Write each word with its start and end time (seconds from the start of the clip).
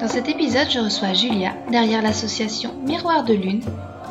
Dans 0.00 0.08
cet 0.08 0.30
épisode, 0.30 0.70
je 0.70 0.78
reçois 0.78 1.12
Julia, 1.12 1.52
derrière 1.70 2.00
l'association 2.00 2.72
Miroir 2.86 3.22
de 3.22 3.34
Lune, 3.34 3.60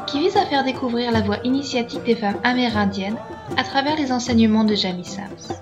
qui 0.05 0.20
vise 0.20 0.38
à 0.38 0.45
faire 0.45 0.63
découvrir 0.63 1.11
la 1.11 1.21
voix 1.21 1.39
initiatique 1.43 2.03
des 2.03 2.16
femmes 2.16 2.38
amérindiennes 2.43 3.17
à 3.57 3.63
travers 3.63 3.95
les 3.95 4.11
enseignements 4.11 4.63
de 4.63 4.75
Jamie 4.75 5.03
Sams. 5.03 5.57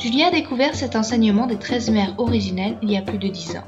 Julia 0.00 0.26
a 0.26 0.30
découvert 0.32 0.74
cet 0.74 0.96
enseignement 0.96 1.46
des 1.46 1.58
13 1.58 1.90
mères 1.90 2.14
originelles 2.18 2.76
il 2.82 2.90
y 2.90 2.96
a 2.96 3.02
plus 3.02 3.18
de 3.18 3.28
10 3.28 3.58
ans. 3.58 3.64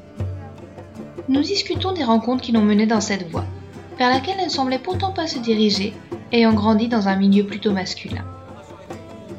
Nous 1.28 1.42
discutons 1.42 1.92
des 1.92 2.02
rencontres 2.02 2.42
qui 2.42 2.50
l'ont 2.50 2.62
menée 2.62 2.86
dans 2.86 3.00
cette 3.00 3.30
voie, 3.30 3.44
vers 4.00 4.10
laquelle 4.10 4.36
elle 4.40 4.46
ne 4.46 4.50
semblait 4.50 4.80
pourtant 4.80 5.12
pas 5.12 5.28
se 5.28 5.38
diriger, 5.38 5.94
ayant 6.32 6.54
grandi 6.54 6.88
dans 6.88 7.06
un 7.06 7.14
milieu 7.14 7.46
plutôt 7.46 7.70
masculin. 7.70 8.24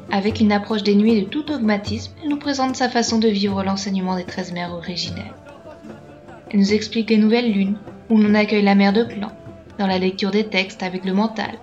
Avec 0.10 0.40
une 0.40 0.54
approche 0.54 0.84
dénuée 0.84 1.20
de 1.20 1.28
tout 1.28 1.44
dogmatisme, 1.44 2.14
elle 2.24 2.30
nous 2.30 2.40
présente 2.40 2.78
sa 2.78 2.88
façon 2.88 3.20
de 3.20 3.28
vivre 3.28 3.62
l'enseignement 3.62 4.16
des 4.16 4.24
13 4.24 4.54
mères 4.54 4.74
originelles. 4.74 5.34
Elle 6.50 6.60
nous 6.60 6.74
explique 6.74 7.10
les 7.10 7.18
nouvelles 7.18 7.52
lunes, 7.52 7.78
où 8.10 8.18
l'on 8.18 8.34
accueille 8.34 8.64
la 8.64 8.76
mère 8.76 8.94
de 8.94 9.04
clan, 9.04 9.32
dans 9.78 9.88
la 9.88 10.00
lecture 10.00 10.32
des 10.32 10.46
textes 10.46 10.84
avec 10.84 11.04
le 11.04 11.14
mental. 11.14 11.60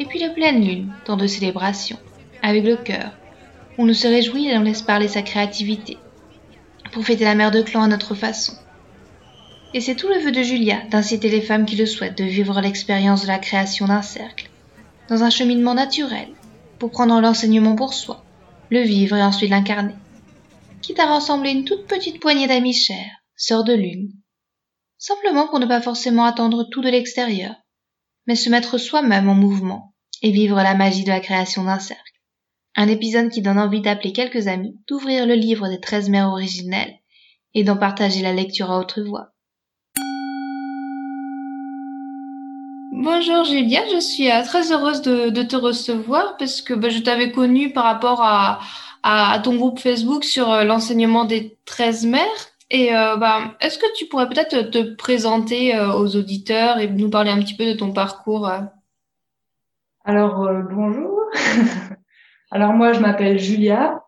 Et 0.00 0.06
puis 0.06 0.18
les 0.18 0.30
pleines 0.30 0.64
lunes, 0.64 0.92
temps 1.04 1.16
de 1.16 1.26
célébration, 1.26 1.96
avec 2.42 2.64
le 2.64 2.76
cœur, 2.76 3.12
où 3.78 3.84
on 3.84 3.94
se 3.94 4.06
réjouit 4.06 4.48
et 4.48 4.58
on 4.58 4.62
laisse 4.62 4.82
parler 4.82 5.08
sa 5.08 5.22
créativité, 5.22 5.98
pour 6.92 7.04
fêter 7.04 7.24
la 7.24 7.34
mère 7.34 7.50
de 7.50 7.62
clan 7.62 7.82
à 7.82 7.88
notre 7.88 8.14
façon. 8.14 8.54
Et 9.72 9.80
c'est 9.80 9.94
tout 9.94 10.08
le 10.08 10.18
vœu 10.18 10.32
de 10.32 10.42
Julia 10.42 10.78
d'inciter 10.90 11.28
les 11.28 11.40
femmes 11.40 11.66
qui 11.66 11.76
le 11.76 11.86
souhaitent 11.86 12.18
de 12.18 12.24
vivre 12.24 12.60
l'expérience 12.60 13.22
de 13.22 13.28
la 13.28 13.38
création 13.38 13.86
d'un 13.86 14.02
cercle, 14.02 14.50
dans 15.08 15.22
un 15.22 15.30
cheminement 15.30 15.74
naturel, 15.74 16.28
pour 16.78 16.90
prendre 16.90 17.20
l'enseignement 17.20 17.76
pour 17.76 17.94
soi, 17.94 18.24
le 18.70 18.80
vivre 18.80 19.16
et 19.16 19.22
ensuite 19.22 19.50
l'incarner, 19.50 19.94
quitte 20.82 20.98
à 20.98 21.06
rassembler 21.06 21.50
une 21.50 21.64
toute 21.64 21.86
petite 21.86 22.20
poignée 22.20 22.48
d'amis 22.48 22.74
chers, 22.74 23.15
sœur 23.36 23.64
de 23.64 23.74
lune. 23.74 24.10
Simplement 24.98 25.46
pour 25.46 25.58
ne 25.58 25.66
pas 25.66 25.82
forcément 25.82 26.24
attendre 26.24 26.64
tout 26.70 26.80
de 26.80 26.88
l'extérieur, 26.88 27.54
mais 28.26 28.34
se 28.34 28.48
mettre 28.48 28.78
soi-même 28.78 29.28
en 29.28 29.34
mouvement 29.34 29.94
et 30.22 30.30
vivre 30.30 30.56
la 30.56 30.74
magie 30.74 31.04
de 31.04 31.10
la 31.10 31.20
création 31.20 31.64
d'un 31.64 31.78
cercle. 31.78 32.02
Un 32.74 32.88
épisode 32.88 33.30
qui 33.30 33.42
donne 33.42 33.58
envie 33.58 33.82
d'appeler 33.82 34.12
quelques 34.12 34.48
amis, 34.48 34.78
d'ouvrir 34.88 35.26
le 35.26 35.34
livre 35.34 35.68
des 35.68 35.80
treize 35.80 36.08
mères 36.08 36.28
originelles 36.28 36.94
et 37.54 37.62
d'en 37.62 37.76
partager 37.76 38.22
la 38.22 38.32
lecture 38.32 38.70
à 38.70 38.78
haute 38.78 38.98
voix. 38.98 39.32
Bonjour 42.92 43.44
Julia, 43.44 43.82
je 43.92 44.00
suis 44.00 44.30
euh, 44.30 44.42
très 44.42 44.72
heureuse 44.72 45.02
de, 45.02 45.42
te 45.42 45.56
recevoir 45.56 46.38
parce 46.38 46.62
que 46.62 46.72
bah, 46.72 46.88
je 46.88 46.98
t'avais 46.98 47.30
connue 47.30 47.72
par 47.72 47.84
rapport 47.84 48.22
à, 48.22 48.60
à, 49.02 49.38
ton 49.40 49.56
groupe 49.56 49.78
Facebook 49.78 50.24
sur 50.24 50.50
euh, 50.50 50.64
l'enseignement 50.64 51.26
des 51.26 51.58
13 51.66 52.06
mères 52.06 52.55
et 52.70 52.94
euh, 52.94 53.16
bah, 53.16 53.56
est-ce 53.60 53.78
que 53.78 53.92
tu 53.96 54.06
pourrais 54.06 54.28
peut-être 54.28 54.70
te 54.70 54.94
présenter 54.94 55.76
euh, 55.76 55.92
aux 55.92 56.16
auditeurs 56.16 56.78
et 56.78 56.88
nous 56.88 57.10
parler 57.10 57.30
un 57.30 57.38
petit 57.38 57.56
peu 57.56 57.64
de 57.64 57.74
ton 57.74 57.92
parcours 57.92 58.48
euh? 58.48 58.60
Alors, 60.04 60.48
bonjour. 60.70 61.20
Alors, 62.50 62.72
moi, 62.72 62.92
je 62.92 63.00
m'appelle 63.00 63.38
Julia. 63.38 64.02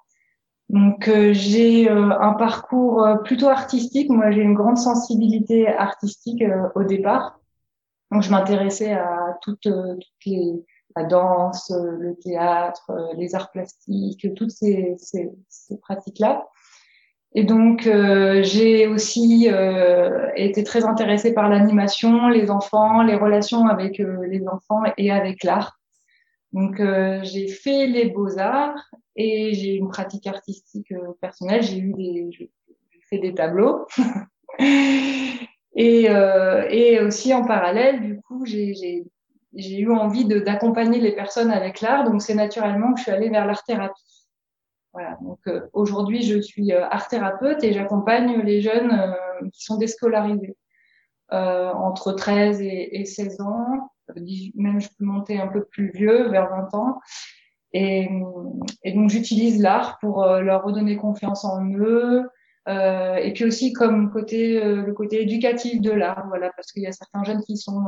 Donc, 0.68 1.10
j'ai 1.32 1.88
un 1.88 2.34
parcours 2.34 3.04
plutôt 3.24 3.48
artistique. 3.48 4.10
Moi, 4.10 4.30
j'ai 4.30 4.42
une 4.42 4.54
grande 4.54 4.76
sensibilité 4.76 5.66
artistique 5.66 6.44
au 6.76 6.84
départ. 6.84 7.40
Donc, 8.12 8.22
je 8.22 8.30
m'intéressais 8.30 8.92
à 8.92 9.38
toutes, 9.42 9.66
les, 10.24 10.64
la 10.94 11.04
danse, 11.04 11.72
le 11.74 12.14
théâtre, 12.16 12.92
les 13.16 13.34
arts 13.34 13.50
plastiques, 13.50 14.28
toutes 14.36 14.52
ces 14.52 14.96
pratiques-là. 15.80 16.46
Et 17.38 17.44
donc, 17.44 17.86
euh, 17.86 18.42
j'ai 18.42 18.88
aussi 18.88 19.48
euh, 19.48 20.28
été 20.34 20.64
très 20.64 20.84
intéressée 20.84 21.32
par 21.32 21.48
l'animation, 21.48 22.26
les 22.26 22.50
enfants, 22.50 23.00
les 23.00 23.14
relations 23.14 23.68
avec 23.68 24.00
euh, 24.00 24.26
les 24.26 24.48
enfants 24.48 24.82
et 24.96 25.12
avec 25.12 25.44
l'art. 25.44 25.78
Donc, 26.52 26.82
j'ai 27.22 27.46
fait 27.46 27.86
les 27.86 28.06
beaux-arts 28.06 28.90
et 29.14 29.54
j'ai 29.54 29.74
une 29.74 29.86
pratique 29.86 30.26
artistique 30.26 30.92
personnelle. 31.20 31.62
J'ai 31.62 32.50
fait 33.08 33.18
des 33.18 33.34
tableaux. 33.34 33.86
et, 35.76 36.98
aussi 37.06 37.32
en 37.34 37.44
parallèle, 37.44 38.00
du 38.00 38.20
coup, 38.20 38.46
j'ai, 38.46 39.04
eu 39.54 39.92
envie 39.92 40.24
d'accompagner 40.24 40.98
les 40.98 41.12
personnes 41.12 41.52
avec 41.52 41.82
l'art. 41.82 42.02
Donc, 42.02 42.20
c'est 42.20 42.34
naturellement 42.34 42.94
que 42.94 42.98
je 42.98 43.04
suis 43.04 43.12
allée 43.12 43.28
vers 43.28 43.46
l'art-thérapie. 43.46 44.17
Donc 45.22 45.38
euh, 45.46 45.60
aujourd'hui, 45.72 46.22
je 46.22 46.40
suis 46.40 46.72
euh, 46.72 46.86
art 46.88 47.08
thérapeute 47.08 47.62
et 47.64 47.72
j'accompagne 47.72 48.40
les 48.42 48.60
jeunes 48.60 48.92
euh, 48.92 49.48
qui 49.52 49.64
sont 49.64 49.76
déscolarisés 49.76 50.56
entre 51.30 52.12
13 52.12 52.62
et, 52.62 53.00
et 53.00 53.04
16 53.04 53.42
ans. 53.42 53.90
Même 54.54 54.80
je 54.80 54.88
peux 54.98 55.04
monter 55.04 55.38
un 55.38 55.48
peu 55.48 55.62
plus 55.62 55.90
vieux, 55.90 56.30
vers 56.30 56.48
20 56.48 56.74
ans. 56.74 57.00
Et, 57.74 58.08
donc 58.94 59.10
j'utilise 59.10 59.60
l'art 59.60 59.98
pour 60.00 60.24
leur 60.24 60.64
redonner 60.64 60.96
confiance 60.96 61.44
en 61.44 61.62
eux. 61.74 62.26
Et 62.66 63.32
puis 63.34 63.44
aussi 63.44 63.74
comme 63.74 64.10
côté 64.10 64.58
le 64.58 64.90
côté 64.94 65.20
éducatif 65.20 65.82
de 65.82 65.90
l'art, 65.90 66.24
voilà, 66.28 66.50
parce 66.56 66.72
qu'il 66.72 66.82
y 66.82 66.86
a 66.86 66.92
certains 66.92 67.24
jeunes 67.24 67.42
qui 67.42 67.58
sont 67.58 67.84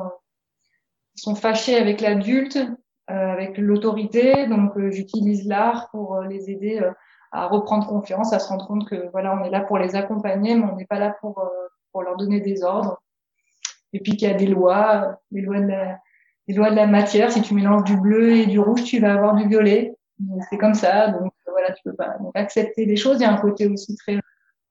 qui 1.16 1.22
sont 1.22 1.34
fâchés 1.34 1.76
avec 1.76 2.02
l'adulte 2.02 2.58
avec 3.10 3.58
l'autorité. 3.58 4.46
Donc, 4.46 4.76
euh, 4.76 4.90
j'utilise 4.90 5.46
l'art 5.46 5.90
pour 5.90 6.16
euh, 6.16 6.26
les 6.26 6.50
aider 6.50 6.80
à 7.32 7.46
reprendre 7.46 7.86
confiance, 7.86 8.32
à 8.32 8.38
se 8.38 8.48
rendre 8.48 8.66
compte 8.66 8.88
que 8.88 9.10
voilà, 9.10 9.36
on 9.36 9.44
est 9.44 9.50
là 9.50 9.60
pour 9.60 9.78
les 9.78 9.96
accompagner, 9.96 10.54
mais 10.56 10.64
on 10.64 10.76
n'est 10.76 10.86
pas 10.86 10.98
là 10.98 11.16
pour 11.20 11.48
pour 11.92 12.02
leur 12.02 12.16
donner 12.16 12.40
des 12.40 12.62
ordres. 12.62 13.00
Et 13.92 14.00
puis 14.00 14.12
qu'il 14.12 14.28
y 14.28 14.30
a 14.30 14.34
des 14.34 14.46
lois, 14.46 15.18
des 15.30 15.40
lois 15.40 15.60
de 15.60 15.66
la, 15.66 15.98
des 16.46 16.54
lois 16.54 16.70
de 16.70 16.76
la 16.76 16.86
matière. 16.86 17.32
Si 17.32 17.42
tu 17.42 17.54
mélanges 17.54 17.84
du 17.84 17.96
bleu 17.96 18.32
et 18.32 18.46
du 18.46 18.60
rouge, 18.60 18.84
tu 18.84 19.00
vas 19.00 19.14
avoir 19.14 19.34
du 19.34 19.48
violet. 19.48 19.96
C'est 20.48 20.58
comme 20.58 20.74
ça. 20.74 21.08
Donc 21.08 21.32
voilà, 21.48 21.72
tu 21.72 21.82
peux 21.84 21.94
pas 21.94 22.16
donc, 22.20 22.32
accepter 22.36 22.84
les 22.84 22.96
choses. 22.96 23.18
Il 23.20 23.22
y 23.22 23.26
a 23.26 23.32
un 23.32 23.40
côté 23.40 23.66
aussi 23.66 23.96
très 23.96 24.20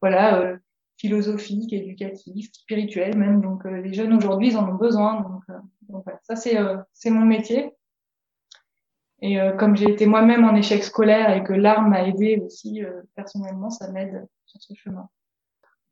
voilà 0.02 0.40
euh, 0.40 0.58
philosophique, 0.98 1.74
éducatif, 1.74 2.50
spirituel 2.54 3.18
même. 3.18 3.42
Donc 3.42 3.66
les 3.66 3.94
jeunes 3.94 4.14
aujourd'hui, 4.14 4.50
ils 4.50 4.58
en 4.58 4.70
ont 4.70 4.76
besoin. 4.76 5.22
Donc, 5.22 5.44
voilà, 5.90 6.20
ça 6.24 6.36
c'est 6.36 6.58
c'est 6.94 7.10
mon 7.10 7.26
métier. 7.26 7.74
Et 9.22 9.40
euh, 9.40 9.52
comme 9.52 9.76
j'ai 9.76 9.90
été 9.90 10.06
moi-même 10.06 10.46
en 10.46 10.56
échec 10.56 10.84
scolaire 10.84 11.36
et 11.36 11.44
que 11.44 11.54
l'art 11.54 11.82
m'a 11.82 12.08
aidé 12.08 12.42
aussi 12.46 12.84
euh, 12.84 13.02
personnellement, 13.16 13.70
ça 13.70 13.92
m'aide 13.92 14.28
sur 14.46 14.62
ce 14.62 14.74
chemin. 14.74 15.10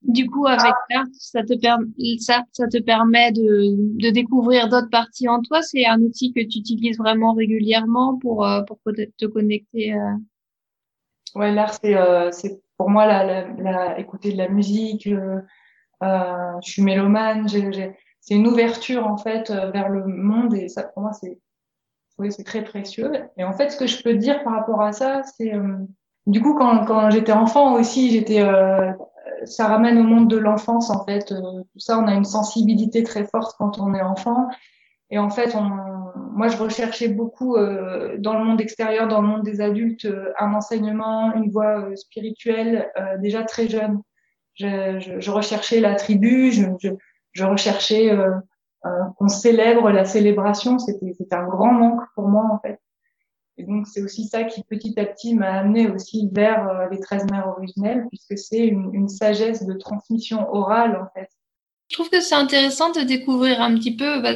Du 0.04 0.30
coup, 0.30 0.46
avec 0.46 0.74
l'art, 0.90 1.06
ça 1.14 1.44
te, 1.44 1.60
permet, 1.60 1.88
ça, 2.20 2.44
ça 2.52 2.68
te 2.68 2.78
permet 2.82 3.32
de, 3.32 3.76
de 4.00 4.10
découvrir 4.12 4.70
d'autres 4.70 4.90
parties 4.90 5.28
en 5.28 5.42
toi? 5.42 5.62
C'est 5.62 5.86
un 5.86 6.00
outil 6.02 6.32
que 6.32 6.40
tu 6.40 6.60
utilises 6.60 6.98
vraiment 6.98 7.34
régulièrement 7.34 8.18
pour, 8.18 8.46
euh, 8.46 8.62
pour 8.62 8.80
te 8.86 9.26
connecter. 9.26 9.96
Ouais, 11.36 11.52
l'art, 11.52 11.74
c'est 11.74 11.96
c'est 12.32 12.62
pour 12.78 12.90
moi 12.90 13.06
la, 13.08 13.24
la, 13.24 13.52
la, 13.58 14.00
écouter 14.00 14.32
de 14.32 14.38
la 14.38 14.48
musique. 14.48 15.10
je 15.10 15.42
suis 16.62 16.84
mélomane. 16.84 17.48
c'est 17.50 18.36
une 18.36 18.48
ouverture 18.48 19.06
en 19.06 19.18
fait 19.18 19.50
vers 19.50 19.90
le 19.90 20.06
monde 20.06 20.54
et 20.54 20.70
ça 20.70 20.84
pour 20.84 21.02
moi 21.02 21.12
c'est 21.12 21.40
c'est 22.30 22.44
très 22.44 22.64
précieux. 22.64 23.12
Et 23.38 23.44
en 23.44 23.54
fait, 23.54 23.70
ce 23.70 23.78
que 23.78 23.88
je 23.88 24.02
peux 24.02 24.16
dire 24.16 24.44
par 24.44 24.54
rapport 24.54 24.82
à 24.82 24.92
ça, 24.92 25.22
c'est 25.24 25.54
euh, 25.54 25.78
du 26.26 26.42
coup 26.42 26.56
quand, 26.56 27.10
j'étais 27.10 27.32
enfant 27.32 27.74
aussi, 27.74 28.12
j'étais 28.12 28.42
euh, 28.42 28.92
ça 29.46 29.68
ramène 29.68 29.98
au 30.00 30.04
monde 30.04 30.30
de 30.30 30.38
l'enfance 30.38 30.90
en 30.90 31.06
fait. 31.06 31.32
Euh, 31.32 31.62
tout 31.72 31.80
ça, 31.80 32.00
on 32.00 32.08
a 32.08 32.14
une 32.14 32.26
sensibilité 32.26 33.04
très 33.04 33.26
forte 33.26 33.56
quand 33.58 33.80
on 33.80 33.94
est 33.94 34.02
enfant. 34.02 34.48
Et 35.10 35.20
en 35.20 35.30
fait, 35.30 35.56
moi, 36.34 36.50
je 36.50 36.58
recherchais 36.58 37.08
beaucoup 37.08 37.56
dans 37.56 38.38
le 38.38 38.44
monde 38.44 38.60
extérieur, 38.60 39.08
dans 39.08 39.22
le 39.22 39.28
monde 39.30 39.44
des 39.44 39.62
adultes, 39.62 40.06
un 40.38 40.54
enseignement, 40.54 41.34
une 41.34 41.50
voie 41.50 41.96
spirituelle 41.96 42.92
déjà 43.20 43.44
très 43.44 43.70
jeune. 43.70 44.02
Je, 44.56 45.32
recherchais 45.32 45.80
la 45.80 45.96
tribu, 45.96 46.52
je, 46.52 47.44
recherchais 47.46 48.14
qu'on 49.18 49.28
célèbre 49.28 49.90
la 49.92 50.06
célébration, 50.06 50.80
c'était 50.80 51.14
un 51.32 51.46
grand 51.46 51.72
manque 51.72 52.02
pour 52.16 52.28
moi 52.28 52.46
en 52.52 52.60
fait. 52.60 52.80
Et 53.58 53.64
donc 53.64 53.88
c'est 53.88 54.02
aussi 54.02 54.26
ça 54.26 54.44
qui 54.44 54.64
petit 54.64 55.00
à 55.00 55.06
petit 55.06 55.34
m'a 55.34 55.52
amené 55.52 55.90
aussi 55.90 56.30
vers 56.32 56.68
euh, 56.70 56.88
les 56.92 57.00
13 57.00 57.26
mères 57.32 57.48
originelles, 57.48 58.06
puisque 58.10 58.38
c'est 58.38 58.68
une, 58.68 59.10
sagesse 59.10 59.66
de 59.66 59.74
transmission 59.74 60.48
orale 60.54 60.96
en 60.96 61.20
fait. 61.20 61.30
Je 61.90 61.96
trouve 61.96 62.10
que 62.10 62.22
c'est 62.22 62.36
intéressant 62.36 62.92
de 62.92 63.02
découvrir 63.02 63.62
un 63.62 63.74
petit 63.76 63.96
peu 63.96 64.22
bah, 64.22 64.34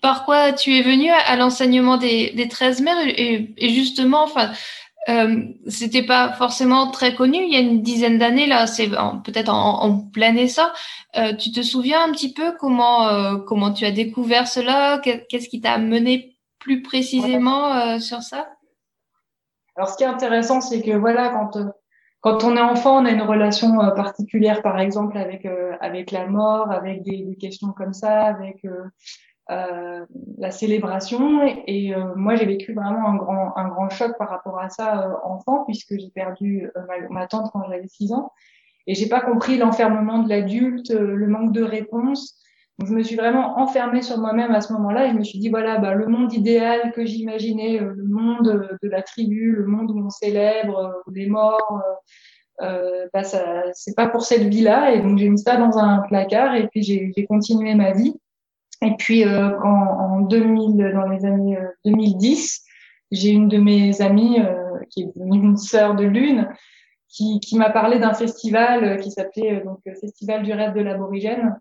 par 0.00 0.24
quoi 0.24 0.52
tu 0.52 0.76
es 0.76 0.82
venu 0.82 1.10
à, 1.10 1.36
l'enseignement 1.36 1.96
des, 1.96 2.32
des 2.32 2.48
13 2.48 2.82
mères 2.82 3.06
et, 3.06 3.54
et 3.56 3.68
justement, 3.70 4.22
enfin, 4.22 4.52
euh, 5.08 5.42
c'était 5.68 6.04
pas 6.04 6.32
forcément 6.32 6.90
très 6.90 7.14
connu 7.14 7.36
il 7.36 7.52
y 7.52 7.56
a 7.56 7.60
une 7.60 7.82
dizaine 7.82 8.18
d'années 8.18 8.46
là 8.46 8.66
c'est 8.66 8.88
peut-être 8.88 9.52
en, 9.52 10.00
plein 10.00 10.34
essor. 10.36 10.72
Euh, 11.16 11.34
tu 11.34 11.52
te 11.52 11.62
souviens 11.62 12.04
un 12.04 12.12
petit 12.12 12.32
peu 12.32 12.52
comment 12.58 13.06
euh, 13.08 13.36
comment 13.36 13.72
tu 13.72 13.84
as 13.84 13.90
découvert 13.90 14.48
cela? 14.48 15.00
Qu'est-ce 15.00 15.48
qui 15.48 15.60
t'a 15.60 15.78
mené 15.78 16.36
plus 16.58 16.82
précisément 16.82 17.74
euh, 17.74 17.98
sur 17.98 18.22
ça? 18.22 18.48
Alors 19.76 19.90
ce 19.90 19.96
qui 19.96 20.04
est 20.04 20.06
intéressant 20.06 20.60
c'est 20.60 20.80
que 20.80 20.92
voilà 20.92 21.28
quand 21.28 21.58
quand 22.20 22.44
on 22.44 22.56
est 22.56 22.60
enfant 22.60 23.02
on 23.02 23.04
a 23.04 23.10
une 23.10 23.22
relation 23.22 23.76
particulière 23.94 24.62
par 24.62 24.78
exemple 24.78 25.18
avec 25.18 25.46
avec 25.80 26.12
la 26.12 26.26
mort 26.26 26.70
avec 26.70 27.02
des, 27.02 27.18
des, 27.18 27.36
questions 27.36 27.72
comme 27.72 27.92
ça 27.92 28.22
avec 28.22 28.64
euh, 29.50 30.04
la 30.38 30.50
célébration. 30.50 31.42
Et, 31.66 31.94
euh, 31.94 32.14
moi, 32.16 32.34
j'ai 32.34 32.46
vécu 32.46 32.72
vraiment 32.72 33.08
un 33.08 33.16
grand, 33.16 33.56
un 33.56 33.68
grand 33.68 33.90
choc 33.90 34.16
par 34.18 34.30
rapport 34.30 34.58
à 34.58 34.70
ça 34.70 35.02
euh, 35.02 35.14
enfant, 35.24 35.64
puisque 35.64 35.98
j'ai 35.98 36.10
perdu 36.14 36.70
ma, 37.10 37.26
tante 37.26 37.50
quand 37.52 37.62
j'avais 37.68 37.88
6 37.88 38.12
ans. 38.12 38.32
Et 38.86 38.94
j'ai 38.94 39.08
pas 39.08 39.20
compris 39.20 39.56
l'enfermement 39.56 40.18
de 40.18 40.28
l'adulte, 40.28 40.90
le 40.90 41.26
manque 41.26 41.52
de 41.52 41.62
réponse. 41.62 42.38
Donc, 42.78 42.88
je 42.88 42.94
me 42.94 43.02
suis 43.02 43.16
vraiment 43.16 43.58
enfermée 43.58 44.02
sur 44.02 44.18
moi-même 44.18 44.50
à 44.52 44.60
ce 44.60 44.72
moment-là. 44.74 45.06
Et 45.06 45.10
je 45.10 45.14
me 45.14 45.24
suis 45.24 45.38
dit, 45.38 45.48
voilà, 45.48 45.78
bah, 45.78 45.94
le 45.94 46.06
monde 46.06 46.32
idéal 46.32 46.92
que 46.92 47.04
j'imaginais, 47.04 47.78
le 47.78 48.04
monde 48.04 48.68
de 48.82 48.88
la 48.88 49.02
tribu, 49.02 49.52
le 49.52 49.66
monde 49.66 49.90
où 49.90 49.98
on 49.98 50.10
célèbre 50.10 51.02
les 51.12 51.26
morts, 51.26 51.82
euh, 52.62 53.08
bah, 53.12 53.24
ça, 53.24 53.64
c'est 53.72 53.96
pas 53.96 54.08
pour 54.08 54.22
cette 54.22 54.44
vie-là. 54.44 54.94
Et 54.94 55.00
donc, 55.00 55.18
j'ai 55.18 55.28
mis 55.28 55.38
ça 55.38 55.56
dans 55.56 55.78
un 55.78 56.00
placard 56.00 56.54
et 56.54 56.68
puis 56.68 56.82
j'ai 56.82 57.26
continué 57.26 57.74
ma 57.74 57.92
vie. 57.92 58.14
Et 58.84 58.96
puis 58.98 59.24
euh, 59.24 59.58
en 59.60 60.20
2000, 60.20 60.92
dans 60.92 61.08
les 61.08 61.24
années 61.24 61.58
2010, 61.86 62.62
euh, 62.64 62.70
j'ai 63.10 63.30
une 63.30 63.48
de 63.48 63.56
mes 63.56 64.02
amies 64.02 64.40
euh, 64.40 64.78
qui 64.90 65.02
est 65.02 65.12
une 65.16 65.56
sœur 65.56 65.94
de 65.94 66.04
lune, 66.04 66.48
qui, 67.08 67.40
m'a 67.52 67.70
parlé 67.70 67.98
d'un 67.98 68.12
festival 68.12 69.00
qui 69.00 69.12
s'appelait 69.12 69.60
donc 69.60 69.78
Festival 70.00 70.42
du 70.42 70.52
rêve 70.52 70.74
de 70.74 70.80
l'aborigène, 70.80 71.58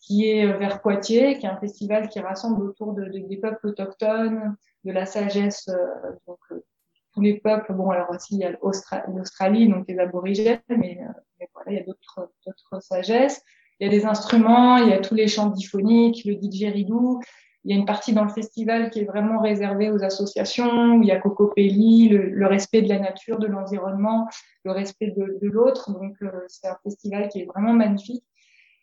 qui 0.00 0.28
est 0.28 0.46
vers 0.58 0.82
Poitiers, 0.82 1.38
qui 1.38 1.46
est 1.46 1.48
un 1.48 1.56
festival 1.56 2.08
qui 2.08 2.18
rassemble 2.18 2.64
autour 2.64 2.92
de, 2.92 3.04
des 3.04 3.36
peuples 3.36 3.68
autochtones, 3.68 4.56
de 4.84 4.90
la 4.90 5.06
sagesse, 5.06 5.70
donc 6.26 6.40
tous 7.14 7.20
les 7.20 7.38
peuples. 7.38 7.72
Bon, 7.74 7.90
alors 7.90 8.10
aussi 8.10 8.34
il 8.34 8.40
y 8.40 8.44
a 8.44 8.50
l'Australie, 8.50 9.68
donc 9.68 9.84
les 9.86 10.00
aborigènes, 10.00 10.58
mais, 10.68 10.98
voilà, 11.54 11.70
il 11.70 11.74
y 11.76 11.80
a 11.80 11.84
d'autres 11.84 12.82
sagesses 12.82 13.40
il 13.82 13.86
y 13.86 13.88
a 13.88 13.90
des 13.90 14.06
instruments, 14.06 14.76
il 14.76 14.90
y 14.90 14.92
a 14.92 15.00
tous 15.00 15.16
les 15.16 15.26
chants 15.26 15.50
diphoniques, 15.50 16.24
le 16.24 16.36
didgeridoo. 16.36 17.18
Il 17.64 17.72
y 17.72 17.74
a 17.74 17.76
une 17.76 17.84
partie 17.84 18.12
dans 18.12 18.22
le 18.22 18.30
festival 18.30 18.90
qui 18.90 19.00
est 19.00 19.04
vraiment 19.04 19.40
réservée 19.40 19.90
aux 19.90 20.04
associations, 20.04 21.02
il 21.02 21.08
y 21.08 21.10
a 21.10 21.18
Cocopelli, 21.18 22.08
le, 22.08 22.30
le 22.30 22.46
respect 22.46 22.82
de 22.82 22.88
la 22.88 23.00
nature, 23.00 23.40
de 23.40 23.48
l'environnement, 23.48 24.28
le 24.64 24.70
respect 24.70 25.08
de, 25.16 25.48
l'autre. 25.48 25.90
Donc, 25.92 26.14
euh, 26.22 26.30
c'est 26.46 26.68
un 26.68 26.76
festival 26.84 27.28
qui 27.28 27.40
est 27.40 27.44
vraiment 27.44 27.72
magnifique. 27.72 28.22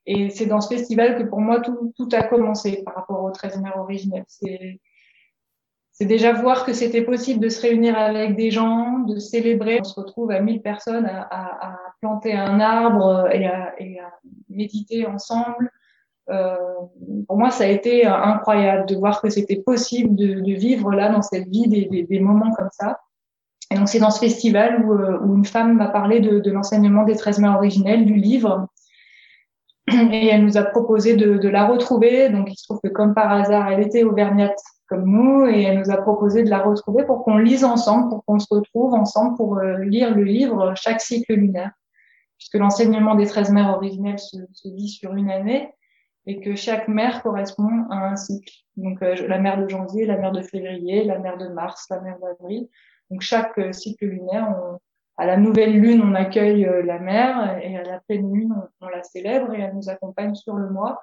Et 0.06 0.30
c'est 0.32 0.48
dans 0.48 0.60
ce 0.60 0.68
festival 0.68 1.18
que 1.18 1.24
pour 1.24 1.40
moi, 1.40 1.62
tout, 1.62 2.10
a 2.12 2.24
commencé 2.24 2.84
par 2.84 2.96
rapport 2.96 3.24
au 3.24 3.32
13 3.32 3.62
mères 3.62 3.78
originel. 3.78 4.26
C'est 4.28 4.82
c'est 5.92 6.06
déjà 6.06 6.32
voir 6.32 6.66
que 6.66 6.72
c'était 6.72 7.02
possible 7.02 7.42
de 7.42 7.50
se 7.50 7.62
réunir 7.62 7.98
avec 7.98 8.38
des 8.38 8.52
gens, 8.52 9.00
de 9.00 9.18
célébrer. 9.18 9.80
On 9.82 9.84
se 9.84 10.00
retrouve 10.00 10.32
à 10.32 10.40
1000 10.40 10.62
personnes 10.62 11.06
à 11.06 11.89
planter 12.02 12.34
un 12.34 12.60
arbre 12.60 13.30
et 13.32 13.46
à, 13.46 13.74
et 13.78 14.00
à 14.00 14.12
méditer 14.50 15.06
ensemble. 15.06 15.72
Euh, 16.30 16.56
pour 17.28 17.38
moi, 17.38 17.50
ça 17.50 17.64
a 17.64 17.68
été 17.68 18.06
incroyable 18.06 18.86
de 18.88 18.96
voir 18.96 19.22
que 19.22 19.30
c'était 19.30 19.58
possible 19.58 20.16
de, 20.16 20.42
de, 20.42 20.54
vivre 20.54 20.92
là, 20.92 21.10
dans 21.10 21.22
cette 21.22 21.48
vie, 21.48 21.68
des, 21.68 21.86
des, 21.86 22.04
des 22.04 22.20
moments 22.20 22.52
comme 22.52 22.70
ça. 22.72 23.00
Et 23.72 23.76
donc, 23.76 23.88
c'est 23.88 24.00
dans 24.00 24.12
ce 24.12 24.20
festival 24.20 24.86
où, 24.86 24.94
euh, 24.94 25.20
où 25.22 25.36
une 25.36 25.46
femme 25.46 25.76
m'a 25.76 25.90
parlé 25.90 26.20
de, 26.20 26.40
de 26.40 26.52
l'enseignement 26.52 27.04
des 27.04 27.16
13 27.16 27.40
mains 27.40 27.56
originelles, 27.56 28.06
du 28.06 28.16
livre. 28.16 28.68
Et 29.92 30.28
elle 30.28 30.44
nous 30.44 30.58
a 30.58 30.64
proposé 30.64 31.16
de, 31.16 31.38
de 31.38 31.50
la 31.50 31.68
retrouver. 31.68 32.30
Donc, 32.30 32.52
il 32.52 32.56
se 32.56 32.64
trouve 32.66 32.80
que 32.84 32.90
comme 32.90 33.14
par 33.14 33.32
hasard, 33.32 33.72
elle 33.72 33.82
était 33.82 34.04
auvergnate 34.04 34.58
comme 34.88 35.06
nous 35.06 35.46
et 35.46 35.64
elle 35.64 35.80
nous 35.80 35.92
a 35.92 35.98
proposé 35.98 36.44
de 36.44 36.50
la 36.50 36.60
retrouver 36.60 37.06
pour 37.06 37.24
qu'on 37.24 37.38
lise 37.38 37.64
ensemble, 37.64 38.10
pour 38.10 38.26
qu'on 38.26 38.40
se 38.40 38.48
retrouve 38.50 38.96
ensemble 38.96 39.38
pour 39.38 39.60
euh, 39.60 39.78
lire 39.84 40.16
le 40.16 40.24
livre 40.24 40.74
chaque 40.76 41.00
cycle 41.00 41.34
lunaire. 41.36 41.72
Puisque 42.40 42.56
l'enseignement 42.56 43.14
des 43.14 43.28
13 43.28 43.52
mères 43.52 43.70
originelles 43.70 44.18
se, 44.18 44.38
se 44.54 44.68
dit 44.70 44.90
sur 44.90 45.14
une 45.14 45.30
année 45.30 45.72
et 46.26 46.40
que 46.40 46.56
chaque 46.56 46.88
mère 46.88 47.22
correspond 47.22 47.86
à 47.92 48.10
un 48.10 48.16
cycle. 48.16 48.52
Donc 48.76 49.04
euh, 49.04 49.16
la 49.28 49.38
mère 49.38 49.62
de 49.62 49.70
janvier, 49.70 50.08
la 50.08 50.18
mère 50.18 50.32
de 50.32 50.42
février, 50.42 51.04
la 51.04 51.20
mère 51.20 51.38
de 51.38 51.50
mars, 51.50 51.86
la 51.92 52.00
mère 52.00 52.18
d'avril. 52.20 52.68
Donc 53.12 53.22
chaque 53.22 53.58
euh, 53.60 53.72
cycle 53.72 54.06
lunaire, 54.06 54.56
à 55.18 55.26
la 55.28 55.38
nouvelle 55.38 55.80
lune, 55.80 56.02
on 56.02 56.16
accueille 56.16 56.68
la 56.86 56.98
mère 56.98 57.60
et 57.62 57.78
à 57.78 57.84
la 57.84 58.00
pleine 58.00 58.34
lune, 58.34 58.56
on, 58.82 58.88
on 58.88 58.90
la 58.90 59.04
célèbre 59.04 59.54
et 59.54 59.60
elle 59.60 59.76
nous 59.76 59.90
accompagne 59.90 60.34
sur 60.34 60.56
le 60.56 60.70
mois. 60.70 61.00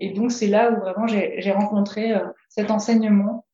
Et 0.00 0.10
donc, 0.10 0.32
c'est 0.32 0.46
là 0.46 0.72
où 0.72 0.80
vraiment 0.80 1.06
j'ai 1.06 1.52
rencontré 1.52 2.12
euh, 2.12 2.26
cet 2.48 2.70
enseignement. 2.70 3.46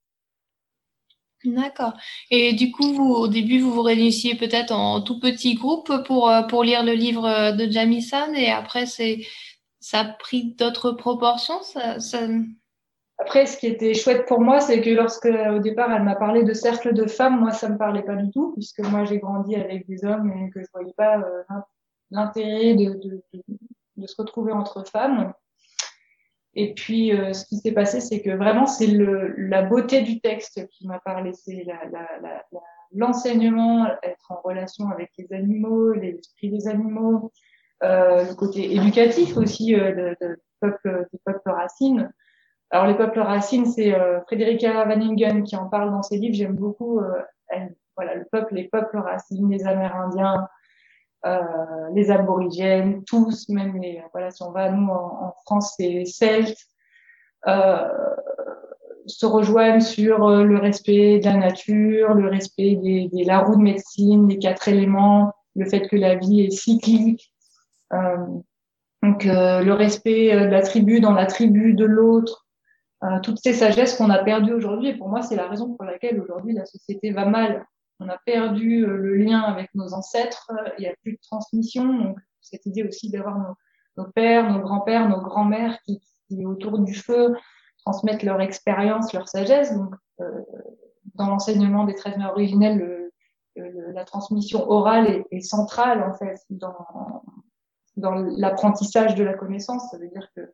D'accord. 1.47 1.93
Et 2.31 2.53
du 2.55 2.73
coup, 2.73 2.93
vous, 2.93 3.13
au 3.13 3.29
début, 3.29 3.61
vous 3.61 3.73
vous 3.73 3.83
réunissiez 3.83 4.35
peut-être 4.35 4.73
en 4.73 5.01
tout 5.01 5.21
petit 5.21 5.55
groupe 5.55 5.93
pour, 6.05 6.29
euh, 6.29 6.43
pour 6.43 6.65
lire 6.65 6.83
le 6.83 6.93
livre 6.93 7.53
de 7.53 7.71
Jamison 7.71 8.35
et 8.35 8.51
après, 8.51 8.87
ça 8.87 10.01
a 10.01 10.05
pris 10.05 10.55
d'autres 10.55 10.91
proportions. 10.91 11.61
Après, 13.19 13.47
ce 13.47 13.57
qui 13.57 13.67
était 13.67 13.95
chouette 13.95 14.27
pour 14.27 14.41
moi, 14.41 14.61
c'est 14.61 14.83
que 14.83 14.91
lorsque, 14.91 15.27
au 15.27 15.59
départ, 15.59 15.91
elle 15.93 16.03
m'a 16.03 16.17
parlé 16.17 16.43
de 16.43 16.53
cercle 16.53 16.93
de 16.93 17.07
femmes, 17.07 17.41
moi, 17.41 17.53
ça 17.53 17.69
me 17.69 17.79
parlait 17.79 18.03
pas 18.03 18.17
du 18.17 18.31
tout, 18.31 18.53
puisque 18.53 18.81
moi, 18.81 19.05
j'ai 19.05 19.19
grandi 19.19 19.57
avec 19.57 19.87
des 19.87 20.05
hommes 20.05 20.31
et 20.33 20.51
que 20.51 20.61
je 20.61 20.67
voyais 20.73 20.93
pas 20.97 21.19
euh, 21.19 21.43
l'intérêt 22.11 22.75
de, 22.75 23.01
de, 23.97 24.07
se 24.07 24.15
retrouver 24.19 24.53
entre 24.53 24.87
femmes. 24.87 25.33
Et 26.59 26.73
puis, 26.73 27.13
euh, 27.13 27.35
ce 27.35 27.45
qui 27.45 27.59
s'est 27.59 27.73
passé, 27.73 28.01
c'est 28.01 28.23
que 28.23 28.31
vraiment, 28.31 28.67
c'est 28.67 28.89
la 28.89 29.63
beauté 29.63 30.01
du 30.01 30.21
texte 30.21 30.67
qui 30.69 30.89
m'a 30.89 30.99
parlé. 30.99 31.35
C'est 31.35 31.67
l'enseignement, 32.93 33.87
être 34.03 34.33
en 34.33 34.41
relation 34.43 34.89
avec 34.89 35.11
les 35.19 35.31
animaux, 35.35 35.93
l'esprit 35.93 36.49
des 36.49 36.67
animaux, 36.67 37.31
euh, 37.83 38.25
le 38.25 38.35
côté 38.35 38.75
éducatif 38.75 39.37
aussi 39.37 39.75
euh, 39.75 39.95
de, 39.95 40.27
de, 40.27 40.41
peuple, 40.61 41.07
des 41.13 41.21
peuples 41.27 41.51
racines. 41.51 42.11
Alors, 42.71 42.87
les 42.87 42.95
peuples 42.95 43.21
racines, 43.21 43.67
c'est 43.67 43.95
euh, 43.95 44.23
Frédérica 44.23 44.87
Van 44.87 45.43
qui 45.45 45.57
en 45.57 45.69
parle 45.69 45.91
dans 45.91 46.03
ses 46.03 46.17
livres. 46.17 46.35
J'aime 46.35 46.57
beaucoup. 46.57 47.01
Voilà, 47.97 48.15
le 48.15 48.25
peuple, 48.31 48.55
les 48.55 48.69
peuples 48.69 48.99
racines, 48.99 49.51
les 49.51 49.67
Amérindiens, 49.67 50.49
euh, 51.27 51.91
les 51.93 52.11
aborigènes, 52.11 53.03
tous, 53.05 53.49
même 53.49 53.81
les, 53.81 54.03
voilà, 54.13 54.31
si 54.31 54.43
on 54.43 54.53
va, 54.53 54.71
nous, 54.71 54.89
en, 54.89 55.35
France, 55.45 55.75
c'est 55.77 56.05
Celtes, 56.05 56.57
euh, 57.49 57.89
se 59.07 59.27
rejoignent 59.27 59.81
sur 59.81 60.29
euh, 60.29 60.45
le 60.45 60.59
respect 60.59 61.19
de 61.19 61.25
la 61.25 61.37
nature, 61.37 62.15
le 62.15 62.29
respect 62.29 62.77
des, 62.77 63.11
la 63.25 63.41
roue 63.41 63.57
de 63.57 63.63
médecine, 63.63 64.29
des 64.29 64.39
quatre 64.39 64.69
éléments, 64.69 65.33
le 65.57 65.69
fait 65.69 65.89
que 65.89 65.97
la 65.97 66.15
vie 66.15 66.43
est 66.43 66.51
cyclique. 66.51 67.33
Donc 69.03 69.25
le 69.25 69.73
respect 69.73 70.35
de 70.35 70.51
la 70.51 70.63
tribu 70.63 71.01
dans 71.01 71.13
la 71.13 71.27
tribu 71.27 71.75
de 71.75 71.85
l'autre, 71.85 72.47
toutes 73.23 73.39
ces 73.39 73.53
sagesses 73.53 73.95
qu'on 73.95 74.11
a 74.11 74.19
perdues 74.19 74.53
aujourd'hui. 74.53 74.89
Et 74.89 74.95
pour 74.95 75.09
moi, 75.09 75.23
c'est 75.23 75.37
la 75.37 75.47
raison 75.47 75.75
pour 75.75 75.85
laquelle 75.85 76.21
aujourd'hui 76.21 76.53
la 76.53 76.67
société 76.67 77.13
va 77.13 77.25
mal 77.25 77.65
on 78.01 78.09
a 78.09 78.19
perdu 78.19 78.85
euh, 78.85 78.97
le 78.97 79.17
lien 79.17 79.41
avec 79.41 79.75
nos 79.75 79.95
ancêtres, 79.95 80.51
il 80.79 80.83
n'y 80.83 80.89
a 80.89 80.95
plus 81.03 81.13
de 81.13 81.21
transmission. 81.23 81.85
Donc, 81.93 82.19
cette 82.41 82.67
idée 82.67 82.85
aussi 82.85 83.11
d'avoir 83.11 83.57
nos, 83.97 84.05
pères, 84.15 84.51
nos 84.51 84.61
grands-pères, 84.61 85.09
nos 85.09 85.21
grands-mères 85.21 85.79
qui, 85.85 86.01
autour 86.45 86.79
du 86.79 86.95
feu, 86.95 87.35
transmettent 87.85 88.23
leur 88.23 88.41
expérience, 88.41 89.13
leur 89.13 89.29
sagesse. 89.29 89.75
Donc, 89.75 89.95
euh, 90.21 90.43
dans 91.15 91.29
l'enseignement 91.29 91.85
des 91.85 91.95
13 91.95 92.19
mères 92.19 92.33
originelles, 92.33 92.79
le, 92.79 93.13
le, 93.57 93.93
la 93.93 94.05
transmission 94.05 94.69
orale 94.71 95.25
est, 95.31 95.41
centrale, 95.41 96.03
en 96.03 96.13
fait, 96.13 96.39
dans, 96.51 96.75
l'apprentissage 97.97 99.15
de 99.15 99.25
la 99.25 99.35
connaissance. 99.35 99.91
Ça 99.91 99.99
veut 99.99 100.09
dire 100.09 100.29
que 100.35 100.53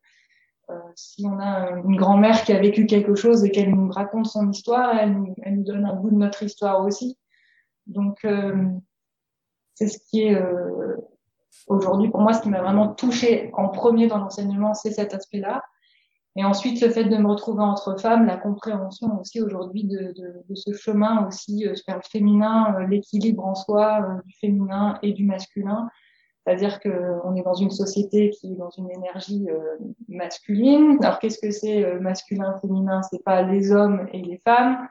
euh, 0.71 0.79
si 0.95 1.27
on 1.27 1.39
a 1.41 1.71
une 1.85 1.97
grand-mère 1.97 2.45
qui 2.45 2.53
a 2.53 2.61
vécu 2.61 2.87
quelque 2.87 3.17
chose 3.17 3.45
et 3.45 3.51
qu'elle 3.51 3.75
nous 3.75 3.91
raconte 3.91 4.27
son 4.27 4.49
histoire, 4.49 4.97
elle, 4.97 5.13
nous 5.13 5.65
donne 5.65 5.85
un 5.85 5.95
bout 5.95 6.11
de 6.11 6.17
notre 6.17 6.43
histoire 6.45 6.85
aussi. 6.85 7.19
Donc, 7.87 8.25
euh, 8.25 8.55
c'est 9.75 9.89
ce 9.89 9.99
qui 10.09 10.23
est 10.23 10.35
euh, 10.35 10.97
aujourd'hui 11.67 12.11
pour 12.11 12.21
moi 12.21 12.33
ce 12.33 12.43
qui 12.43 12.49
m'a 12.49 12.62
vraiment 12.62 12.89
touché 12.89 13.51
en 13.55 13.69
premier 13.69 14.07
dans 14.07 14.19
l'enseignement, 14.19 14.75
c'est 14.75 14.93
cet 14.93 15.15
aspect-là. 15.15 15.62
Et 16.35 16.45
ensuite, 16.45 16.81
le 16.81 16.89
fait 16.89 17.05
de 17.05 17.17
me 17.19 17.29
retrouver 17.29 17.62
entre 17.62 18.01
femmes, 18.01 18.25
la 18.27 18.39
compréhension 18.39 19.21
aussi 19.21 19.43
aujourd'hui 19.43 19.85
de, 19.85 20.15
de, 20.17 20.45
de, 20.49 20.55
ce 20.55 20.73
chemin 20.73 21.27
aussi 21.27 21.67
euh, 21.67 21.75
vers 21.87 21.97
le 21.97 22.03
féminin, 22.11 22.75
euh, 22.75 22.87
l'équilibre 22.87 23.45
en 23.45 23.55
soi 23.55 24.01
euh, 24.01 24.23
du 24.25 24.33
féminin 24.41 24.99
et 25.03 25.12
du 25.12 25.27
masculin, 25.27 25.91
C'est-à-dire 26.45 26.81
qu'on 26.81 27.37
est 27.37 27.43
dans 27.43 27.55
une 27.55 27.71
société 27.71 28.31
qui 28.31 28.53
est 28.53 28.57
dans 28.57 28.71
une 28.71 28.91
énergie 28.91 29.47
euh, 29.51 29.77
masculine. 30.09 30.99
Alors 31.03 31.19
qu'est-ce 31.19 31.39
que 31.39 31.51
c'est 31.51 31.85
euh, 31.85 32.01
masculin, 32.01 32.59
féminin? 32.61 33.03
C'est 33.03 33.23
pas 33.23 33.43
les 33.43 33.71
hommes 33.71 34.09
et 34.12 34.23
les 34.23 34.39
femmes. 34.39 34.89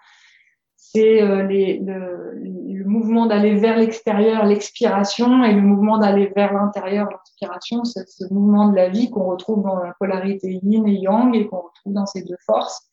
C'est 0.93 1.21
euh, 1.21 1.43
le, 1.43 2.33
le, 2.36 2.83
mouvement 2.86 3.25
d'aller 3.25 3.55
vers 3.55 3.77
l'extérieur, 3.77 4.45
l'expiration, 4.45 5.43
et 5.43 5.53
le 5.53 5.62
mouvement 5.62 5.98
d'aller 5.98 6.31
vers 6.36 6.53
l'intérieur, 6.53 7.10
l'inspiration. 7.10 7.86
C'est 7.86 8.07
ce 8.07 8.25
mouvement 8.33 8.69
de 8.69 8.75
la 8.75 8.89
vie 8.89 9.10
qu'on 9.10 9.25
retrouve 9.25 9.63
dans 9.63 9.77
la 9.77 9.93
polarité 9.98 10.60
yin 10.62 10.86
et 10.88 10.98
yang 10.98 11.33
et 11.36 11.48
qu'on 11.48 11.62
retrouve 11.62 11.93
dans 11.93 12.05
ces 12.05 12.24
deux 12.24 12.38
forces. 12.45 12.89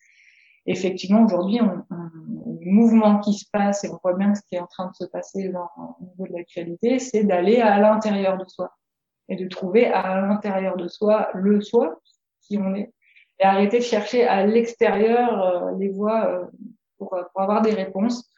Effectivement, 0.67 1.25
aujourd'hui, 1.25 1.61
on, 1.61 1.83
on, 1.91 2.11
mouvement 2.61 3.19
qui 3.19 3.35
se 3.35 3.47
passe, 3.51 3.85
et 3.85 3.89
on 3.91 3.99
voit 4.03 4.15
bien 4.15 4.35
ce 4.35 4.43
qui 4.49 4.57
est 4.57 4.61
en 4.61 4.67
train 4.67 4.87
de 4.87 4.95
se 4.95 5.05
passer 5.05 5.49
dans, 5.49 5.69
au 5.77 6.05
niveau 6.05 6.27
de 6.29 6.37
l'actualité, 6.37 6.99
c'est 6.99 7.25
d'aller 7.25 7.61
à 7.61 7.79
l'intérieur 7.79 8.37
de 8.39 8.45
soi 8.47 8.73
et 9.29 9.37
de 9.37 9.49
trouver 9.49 9.87
à 9.87 10.21
l'intérieur 10.21 10.77
de 10.77 10.89
soi 10.89 11.29
le 11.35 11.61
soi, 11.61 12.01
qui 12.43 12.59
on 12.59 12.75
est, 12.75 12.93
et 13.41 13.45
arrêter 13.45 13.79
de 13.79 13.85
chercher 13.85 14.27
à 14.27 14.47
l'extérieur 14.47 15.43
euh, 15.43 15.71
les 15.79 15.89
voies 15.89 16.27
euh, 16.27 16.45
pour, 16.99 17.11
pour, 17.11 17.43
avoir 17.43 17.63
des 17.63 17.73
réponses. 17.73 18.31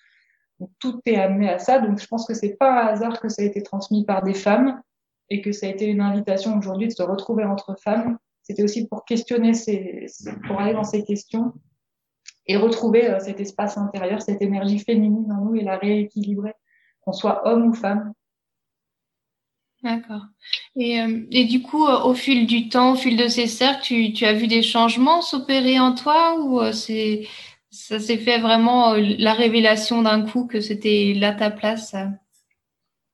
Tout 0.78 1.00
est 1.06 1.16
amené 1.16 1.48
à 1.48 1.58
ça. 1.58 1.78
Donc, 1.78 1.98
je 1.98 2.06
pense 2.06 2.26
que 2.26 2.34
c'est 2.34 2.56
pas 2.56 2.84
un 2.84 2.86
hasard 2.88 3.20
que 3.20 3.28
ça 3.28 3.42
a 3.42 3.44
été 3.44 3.62
transmis 3.62 4.04
par 4.04 4.22
des 4.22 4.34
femmes 4.34 4.80
et 5.30 5.40
que 5.40 5.52
ça 5.52 5.66
a 5.66 5.70
été 5.70 5.86
une 5.86 6.00
invitation 6.00 6.58
aujourd'hui 6.58 6.88
de 6.88 6.92
se 6.92 7.02
retrouver 7.02 7.44
entre 7.44 7.76
femmes. 7.82 8.18
C'était 8.42 8.62
aussi 8.62 8.86
pour 8.88 9.04
questionner 9.04 9.54
ces, 9.54 10.06
pour 10.46 10.60
aller 10.60 10.72
dans 10.72 10.84
ces 10.84 11.04
questions 11.04 11.52
et 12.46 12.56
retrouver 12.56 13.08
euh, 13.08 13.20
cet 13.20 13.38
espace 13.38 13.78
intérieur, 13.78 14.20
cette 14.22 14.42
énergie 14.42 14.80
féminine 14.80 15.30
en 15.30 15.44
nous 15.44 15.54
et 15.54 15.62
la 15.62 15.76
rééquilibrer, 15.76 16.54
qu'on 17.02 17.12
soit 17.12 17.46
homme 17.46 17.68
ou 17.68 17.74
femme. 17.74 18.12
D'accord. 19.82 20.22
Et, 20.76 21.00
euh, 21.00 21.26
et, 21.30 21.44
du 21.44 21.62
coup, 21.62 21.86
euh, 21.86 22.02
au 22.02 22.12
fil 22.12 22.46
du 22.46 22.68
temps, 22.68 22.92
au 22.92 22.96
fil 22.96 23.16
de 23.16 23.28
ces 23.28 23.46
cercles, 23.46 23.82
tu, 23.82 24.12
tu 24.12 24.26
as 24.26 24.34
vu 24.34 24.46
des 24.46 24.62
changements 24.62 25.22
s'opérer 25.22 25.78
en 25.78 25.94
toi 25.94 26.38
ou 26.40 26.60
c'est 26.72 27.26
ça 27.70 28.00
s'est 28.00 28.18
fait 28.18 28.40
vraiment 28.40 28.94
la 28.94 29.32
révélation 29.32 30.02
d'un 30.02 30.26
coup 30.26 30.46
que 30.46 30.60
c'était 30.60 31.14
là 31.16 31.32
ta 31.32 31.50
place 31.50 31.94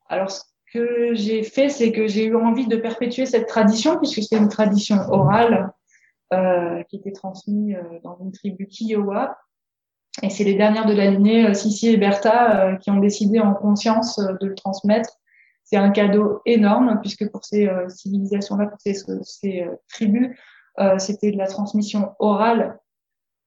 Alors, 0.08 0.30
ce 0.30 0.42
que 0.72 1.14
j'ai 1.14 1.42
fait, 1.42 1.68
c'est 1.68 1.92
que 1.92 2.06
j'ai 2.06 2.24
eu 2.24 2.36
envie 2.36 2.66
de 2.66 2.76
perpétuer 2.76 3.26
cette 3.26 3.46
tradition 3.46 3.98
puisque 3.98 4.22
c'est 4.22 4.36
une 4.36 4.48
tradition 4.48 4.96
orale 5.10 5.72
euh, 6.32 6.82
qui 6.84 6.96
était 6.96 7.12
transmis 7.12 7.74
euh, 7.74 7.82
dans 8.02 8.18
une 8.18 8.32
tribu 8.32 8.66
Kiowa. 8.66 9.38
Et 10.22 10.30
c'est 10.30 10.44
les 10.44 10.54
dernières 10.54 10.86
de 10.86 10.94
la 10.94 11.10
lignée, 11.10 11.46
euh, 11.46 11.54
Sissi 11.54 11.88
et 11.88 11.96
Bertha, 11.98 12.78
qui 12.78 12.90
ont 12.90 12.98
décidé 12.98 13.38
en 13.38 13.52
conscience 13.52 14.18
de 14.18 14.46
le 14.46 14.54
transmettre. 14.54 15.10
C'est 15.64 15.76
un 15.76 15.90
cadeau 15.90 16.40
énorme, 16.46 16.98
puisque 17.02 17.30
pour 17.30 17.44
ces 17.44 17.68
civilisations-là, 17.88 18.66
pour 18.66 18.80
ces, 18.80 18.94
ces 19.22 19.66
tribus, 19.88 20.30
c'était 20.98 21.32
de 21.32 21.36
la 21.36 21.48
transmission 21.48 22.12
orale 22.20 22.78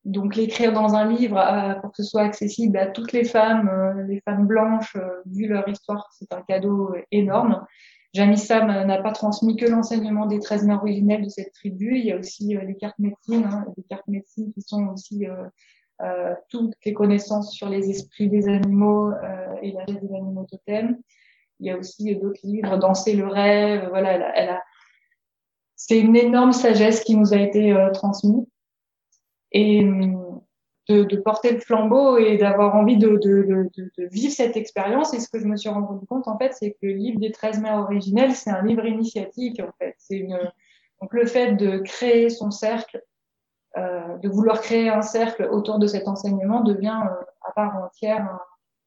donc 0.09 0.35
l'écrire 0.35 0.73
dans 0.73 0.95
un 0.95 1.07
livre 1.09 1.79
pour 1.81 1.91
que 1.91 1.97
ce 1.97 2.03
soit 2.03 2.23
accessible 2.23 2.77
à 2.77 2.87
toutes 2.87 3.11
les 3.11 3.23
femmes, 3.23 4.05
les 4.07 4.21
femmes 4.21 4.47
blanches, 4.47 4.97
vu 5.25 5.47
leur 5.47 5.67
histoire, 5.67 6.09
c'est 6.11 6.33
un 6.33 6.41
cadeau 6.41 6.93
énorme. 7.11 7.65
Jamissam 8.13 8.67
n'a 8.67 9.01
pas 9.01 9.11
transmis 9.11 9.55
que 9.55 9.67
l'enseignement 9.67 10.25
des 10.25 10.39
13 10.39 10.65
mères 10.65 10.81
originelles 10.81 11.23
de 11.23 11.29
cette 11.29 11.53
tribu. 11.53 11.97
Il 11.97 12.05
y 12.05 12.11
a 12.11 12.17
aussi 12.17 12.57
euh, 12.57 12.63
les 12.63 12.75
cartes 12.75 12.97
médecines, 12.97 13.45
hein, 13.45 13.65
les 13.77 13.83
cartes 13.83 14.07
médecines 14.07 14.51
qui 14.53 14.61
sont 14.61 14.87
aussi 14.87 15.27
euh, 15.27 15.45
euh, 16.01 16.33
toutes 16.49 16.73
les 16.85 16.93
connaissances 16.93 17.53
sur 17.53 17.69
les 17.69 17.89
esprits 17.89 18.27
des 18.27 18.47
animaux 18.47 19.11
euh, 19.11 19.55
et 19.61 19.73
la 19.73 19.85
des 19.85 20.13
animaux 20.15 20.45
totems. 20.49 20.97
Il 21.59 21.67
y 21.67 21.71
a 21.71 21.77
aussi 21.77 22.15
d'autres 22.15 22.39
livres, 22.43 22.77
Danser 22.77 23.13
le 23.13 23.27
rêve. 23.27 23.87
Voilà, 23.89 24.13
elle 24.13 24.23
a, 24.23 24.35
elle 24.35 24.49
a... 24.49 24.63
c'est 25.75 25.99
une 25.99 26.15
énorme 26.15 26.53
sagesse 26.53 27.03
qui 27.03 27.15
nous 27.15 27.33
a 27.33 27.37
été 27.37 27.75
transmise. 27.93 28.47
Et 29.51 29.83
hum, 29.83 30.41
de, 30.87 31.03
de, 31.03 31.17
porter 31.17 31.51
le 31.51 31.59
flambeau 31.59 32.17
et 32.17 32.37
d'avoir 32.37 32.75
envie 32.75 32.97
de, 32.97 33.09
de, 33.09 33.69
de, 33.77 34.05
vivre 34.07 34.33
cette 34.33 34.57
expérience. 34.57 35.13
Et 35.13 35.19
ce 35.19 35.29
que 35.29 35.39
je 35.39 35.45
me 35.45 35.55
suis 35.55 35.69
rendu 35.69 36.05
compte, 36.07 36.27
en 36.27 36.37
fait, 36.37 36.53
c'est 36.53 36.71
que 36.71 36.77
le 36.87 36.93
livre 36.93 37.19
des 37.19 37.31
13 37.31 37.59
mères 37.61 37.77
originelles, 37.77 38.33
c'est 38.33 38.49
un 38.49 38.63
livre 38.63 38.85
initiatique, 38.85 39.59
en 39.59 39.71
fait. 39.77 39.93
C'est 39.99 40.17
une, 40.17 40.39
donc 40.99 41.13
le 41.13 41.27
fait 41.27 41.53
de 41.53 41.77
créer 41.77 42.29
son 42.29 42.49
cercle, 42.49 43.03
euh, 43.77 44.17
de 44.17 44.29
vouloir 44.29 44.61
créer 44.61 44.89
un 44.89 45.03
cercle 45.03 45.47
autour 45.51 45.77
de 45.77 45.85
cet 45.85 46.07
enseignement 46.07 46.61
devient 46.61 46.99
euh, 47.05 47.23
à 47.47 47.51
part 47.51 47.77
entière 47.77 48.21
un, 48.21 48.39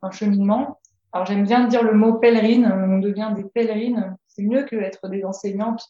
un 0.02 0.10
cheminement. 0.10 0.80
Alors 1.12 1.26
j'aime 1.26 1.44
bien 1.44 1.66
dire 1.68 1.82
le 1.82 1.92
mot 1.92 2.14
pèlerine, 2.14 2.66
on 2.66 2.98
devient 2.98 3.32
des 3.36 3.44
pèlerines, 3.44 4.16
c'est 4.26 4.42
mieux 4.42 4.64
que 4.64 4.76
être 4.76 5.08
des 5.08 5.24
enseignantes. 5.24 5.86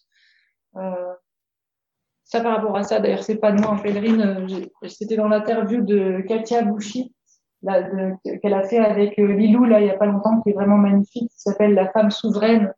Euh, 0.77 1.15
ça, 2.33 2.41
par 2.41 2.57
rapport 2.57 2.75
à 2.79 2.83
ça, 2.83 2.99
d'ailleurs, 2.99 3.23
c'est 3.23 3.37
pas 3.37 3.53
nous 3.53 3.63
en 3.65 3.77
pèlerine. 3.77 4.23
Euh, 4.23 4.89
c'était 4.89 5.17
dans 5.17 5.29
l'interview 5.29 5.83
de 5.83 6.23
Katia 6.27 6.63
Bouchi, 6.63 7.15
qu'elle 7.63 8.55
a 8.55 8.63
fait 8.63 8.79
avec 8.79 9.19
euh, 9.19 9.35
Lilou, 9.35 9.65
là, 9.65 9.83
il 9.83 9.87
y 9.87 9.91
a 9.91 9.99
pas 9.99 10.07
longtemps, 10.07 10.41
qui 10.41 10.49
est 10.49 10.55
vraiment 10.55 10.79
magnifique, 10.79 11.31
qui 11.31 11.39
s'appelle 11.39 11.75
La 11.75 11.91
femme 11.91 12.11
souveraine. 12.11 12.73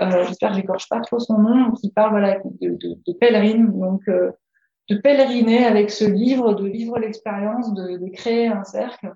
Euh, 0.00 0.24
J'espère 0.26 0.50
que 0.50 0.56
j'écorche 0.56 0.88
pas 0.88 1.00
trop 1.02 1.20
son 1.20 1.38
nom, 1.38 1.70
qui 1.70 1.92
parle 1.92 2.10
voilà, 2.10 2.40
de, 2.60 2.70
de, 2.70 2.98
de 3.06 3.12
pèlerine, 3.12 3.78
donc 3.78 4.02
euh, 4.08 4.32
de 4.90 4.96
pèleriner 4.96 5.64
avec 5.64 5.92
ce 5.92 6.04
livre, 6.04 6.54
de 6.54 6.66
vivre 6.66 6.98
l'expérience, 6.98 7.72
de, 7.74 7.96
de, 7.96 8.08
créer 8.08 8.48
un 8.48 8.64
cercle. 8.64 9.14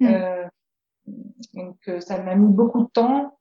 Mmh. 0.00 0.06
Euh, 0.06 0.44
donc 1.54 1.76
ça 2.00 2.20
m'a 2.20 2.34
mis 2.34 2.52
beaucoup 2.52 2.82
de 2.82 2.90
temps. 2.90 3.38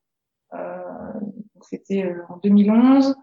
C'était 1.62 2.14
en 2.30 2.38
2011. 2.38 3.16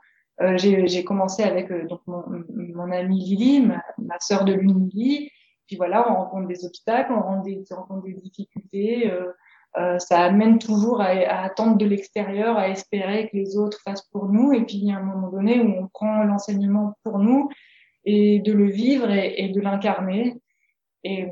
Euh, 0.43 0.57
j'ai 0.59 1.05
commencé 1.05 1.43
avec 1.43 1.71
euh, 1.71 1.87
donc 1.87 2.01
mon, 2.07 2.25
mon 2.55 2.91
amie 2.93 3.21
Lily, 3.21 3.61
ma, 3.61 3.83
ma 3.99 4.19
sœur 4.21 4.45
de 4.45 4.53
l'une 4.53 4.89
Lily. 4.89 5.31
Puis 5.67 5.77
voilà, 5.77 6.11
on 6.11 6.17
rencontre 6.17 6.49
des 6.49 6.65
obstacles, 6.65 7.13
on 7.13 7.21
rencontre 7.21 7.45
des, 7.45 7.65
on 7.71 7.77
rencontre 7.77 8.05
des 8.05 8.15
difficultés. 8.15 9.11
Euh, 9.11 9.33
euh, 9.79 9.99
ça 9.99 10.21
amène 10.21 10.59
toujours 10.59 11.01
à, 11.01 11.07
à 11.07 11.45
attendre 11.45 11.77
de 11.77 11.87
l'extérieur, 11.87 12.57
à 12.57 12.69
espérer 12.69 13.29
que 13.29 13.37
les 13.37 13.57
autres 13.57 13.79
fassent 13.83 14.09
pour 14.13 14.29
nous. 14.29 14.53
Et 14.53 14.65
puis 14.65 14.77
il 14.77 14.87
y 14.87 14.93
a 14.93 14.99
un 14.99 15.03
moment 15.03 15.29
donné 15.29 15.61
où 15.61 15.71
on 15.83 15.89
prend 15.89 16.23
l'enseignement 16.23 16.95
pour 17.03 17.19
nous 17.19 17.49
et 18.05 18.39
de 18.41 18.53
le 18.53 18.71
vivre 18.71 19.11
et, 19.11 19.35
et 19.39 19.49
de 19.49 19.61
l'incarner. 19.61 20.41
Et 21.03 21.27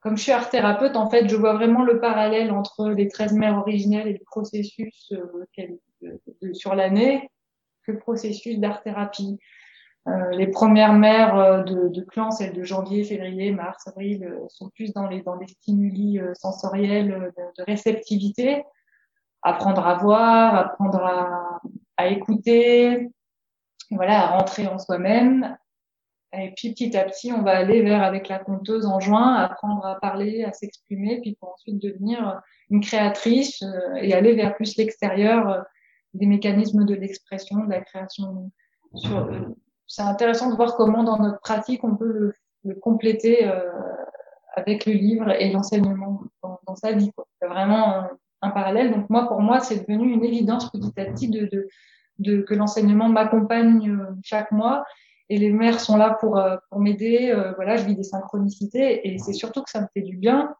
comme 0.00 0.18
je 0.18 0.22
suis 0.22 0.32
art 0.32 0.50
thérapeute, 0.50 0.96
en 0.96 1.08
fait, 1.08 1.28
je 1.28 1.36
vois 1.36 1.54
vraiment 1.54 1.82
le 1.82 1.98
parallèle 1.98 2.52
entre 2.52 2.90
les 2.90 3.08
13 3.08 3.32
mères 3.32 3.58
originelles 3.58 4.08
et 4.08 4.12
le 4.12 4.24
processus 4.24 5.12
euh, 5.12 6.52
sur 6.52 6.74
l'année 6.74 7.30
que 7.86 7.92
processus 7.92 8.58
d'art-thérapie. 8.58 9.38
Euh, 10.06 10.30
les 10.32 10.48
premières 10.48 10.92
mères 10.92 11.36
euh, 11.36 11.62
de, 11.62 11.88
de 11.88 12.02
clan, 12.02 12.30
celles 12.30 12.52
de 12.52 12.62
janvier, 12.62 13.04
février, 13.04 13.52
mars, 13.52 13.86
avril, 13.86 14.24
euh, 14.24 14.44
sont 14.48 14.68
plus 14.68 14.92
dans 14.92 15.06
les, 15.06 15.24
les 15.40 15.46
stimuli 15.46 16.20
sensoriels 16.34 17.32
de, 17.36 17.42
de, 17.58 17.64
réceptivité. 17.64 18.64
Apprendre 19.42 19.86
à 19.86 19.94
voir, 19.94 20.54
apprendre 20.56 21.02
à, 21.02 21.60
à 21.96 22.08
écouter, 22.08 23.08
voilà, 23.90 24.24
à 24.24 24.26
rentrer 24.38 24.66
en 24.66 24.78
soi-même. 24.78 25.56
Et 26.36 26.52
puis 26.56 26.70
petit 26.70 26.96
à 26.96 27.04
petit, 27.04 27.32
on 27.32 27.42
va 27.42 27.56
aller 27.56 27.82
vers, 27.82 28.02
avec 28.02 28.28
la 28.28 28.38
conteuse 28.38 28.86
en 28.86 29.00
juin, 29.00 29.34
apprendre 29.34 29.86
à 29.86 30.00
parler, 30.00 30.44
à 30.44 30.52
s'exprimer, 30.52 31.20
puis 31.20 31.36
pour 31.38 31.52
ensuite 31.52 31.80
devenir 31.80 32.40
une 32.70 32.80
créatrice 32.80 33.62
et 34.00 34.12
aller 34.14 34.34
vers 34.34 34.56
plus 34.56 34.76
l'extérieur 34.76 35.64
des 36.14 36.26
mécanismes 36.26 36.84
de 36.84 36.94
l'expression, 36.94 37.64
de 37.64 37.70
la 37.70 37.80
création. 37.80 38.50
Euh, 38.94 39.40
c'est 39.86 40.02
intéressant 40.02 40.50
de 40.50 40.56
voir 40.56 40.76
comment 40.76 41.04
dans 41.04 41.18
notre 41.18 41.40
pratique 41.40 41.84
on 41.84 41.96
peut 41.96 42.32
le, 42.64 42.74
compléter 42.76 43.46
euh, 43.46 43.70
avec 44.56 44.86
le 44.86 44.92
livre 44.92 45.30
et 45.30 45.50
l'enseignement 45.50 46.22
dans, 46.42 46.76
sa 46.76 46.92
vie. 46.92 47.10
C'est 47.40 47.48
vraiment 47.48 48.08
un, 48.40 48.50
parallèle. 48.50 48.92
Donc 48.92 49.10
moi, 49.10 49.26
pour 49.26 49.40
moi, 49.40 49.60
c'est 49.60 49.88
devenu 49.88 50.12
une 50.12 50.24
évidence 50.24 50.70
petit 50.70 50.92
à 50.98 51.04
petit 51.06 51.28
de, 51.28 51.68
que 52.42 52.54
l'enseignement 52.54 53.08
m'accompagne 53.08 53.90
euh, 53.90 54.14
chaque 54.22 54.52
mois. 54.52 54.84
Et 55.30 55.38
les 55.38 55.50
mères 55.50 55.80
sont 55.80 55.96
là 55.96 56.16
pour, 56.20 56.38
pour 56.68 56.80
m'aider. 56.80 57.34
voilà, 57.56 57.76
je 57.76 57.86
vis 57.86 57.96
des 57.96 58.02
synchronicités 58.02 59.08
et 59.08 59.18
c'est 59.18 59.32
surtout 59.32 59.62
que 59.62 59.70
ça 59.70 59.80
me 59.80 59.86
fait 59.94 60.02
du 60.02 60.18
bien. 60.18 60.54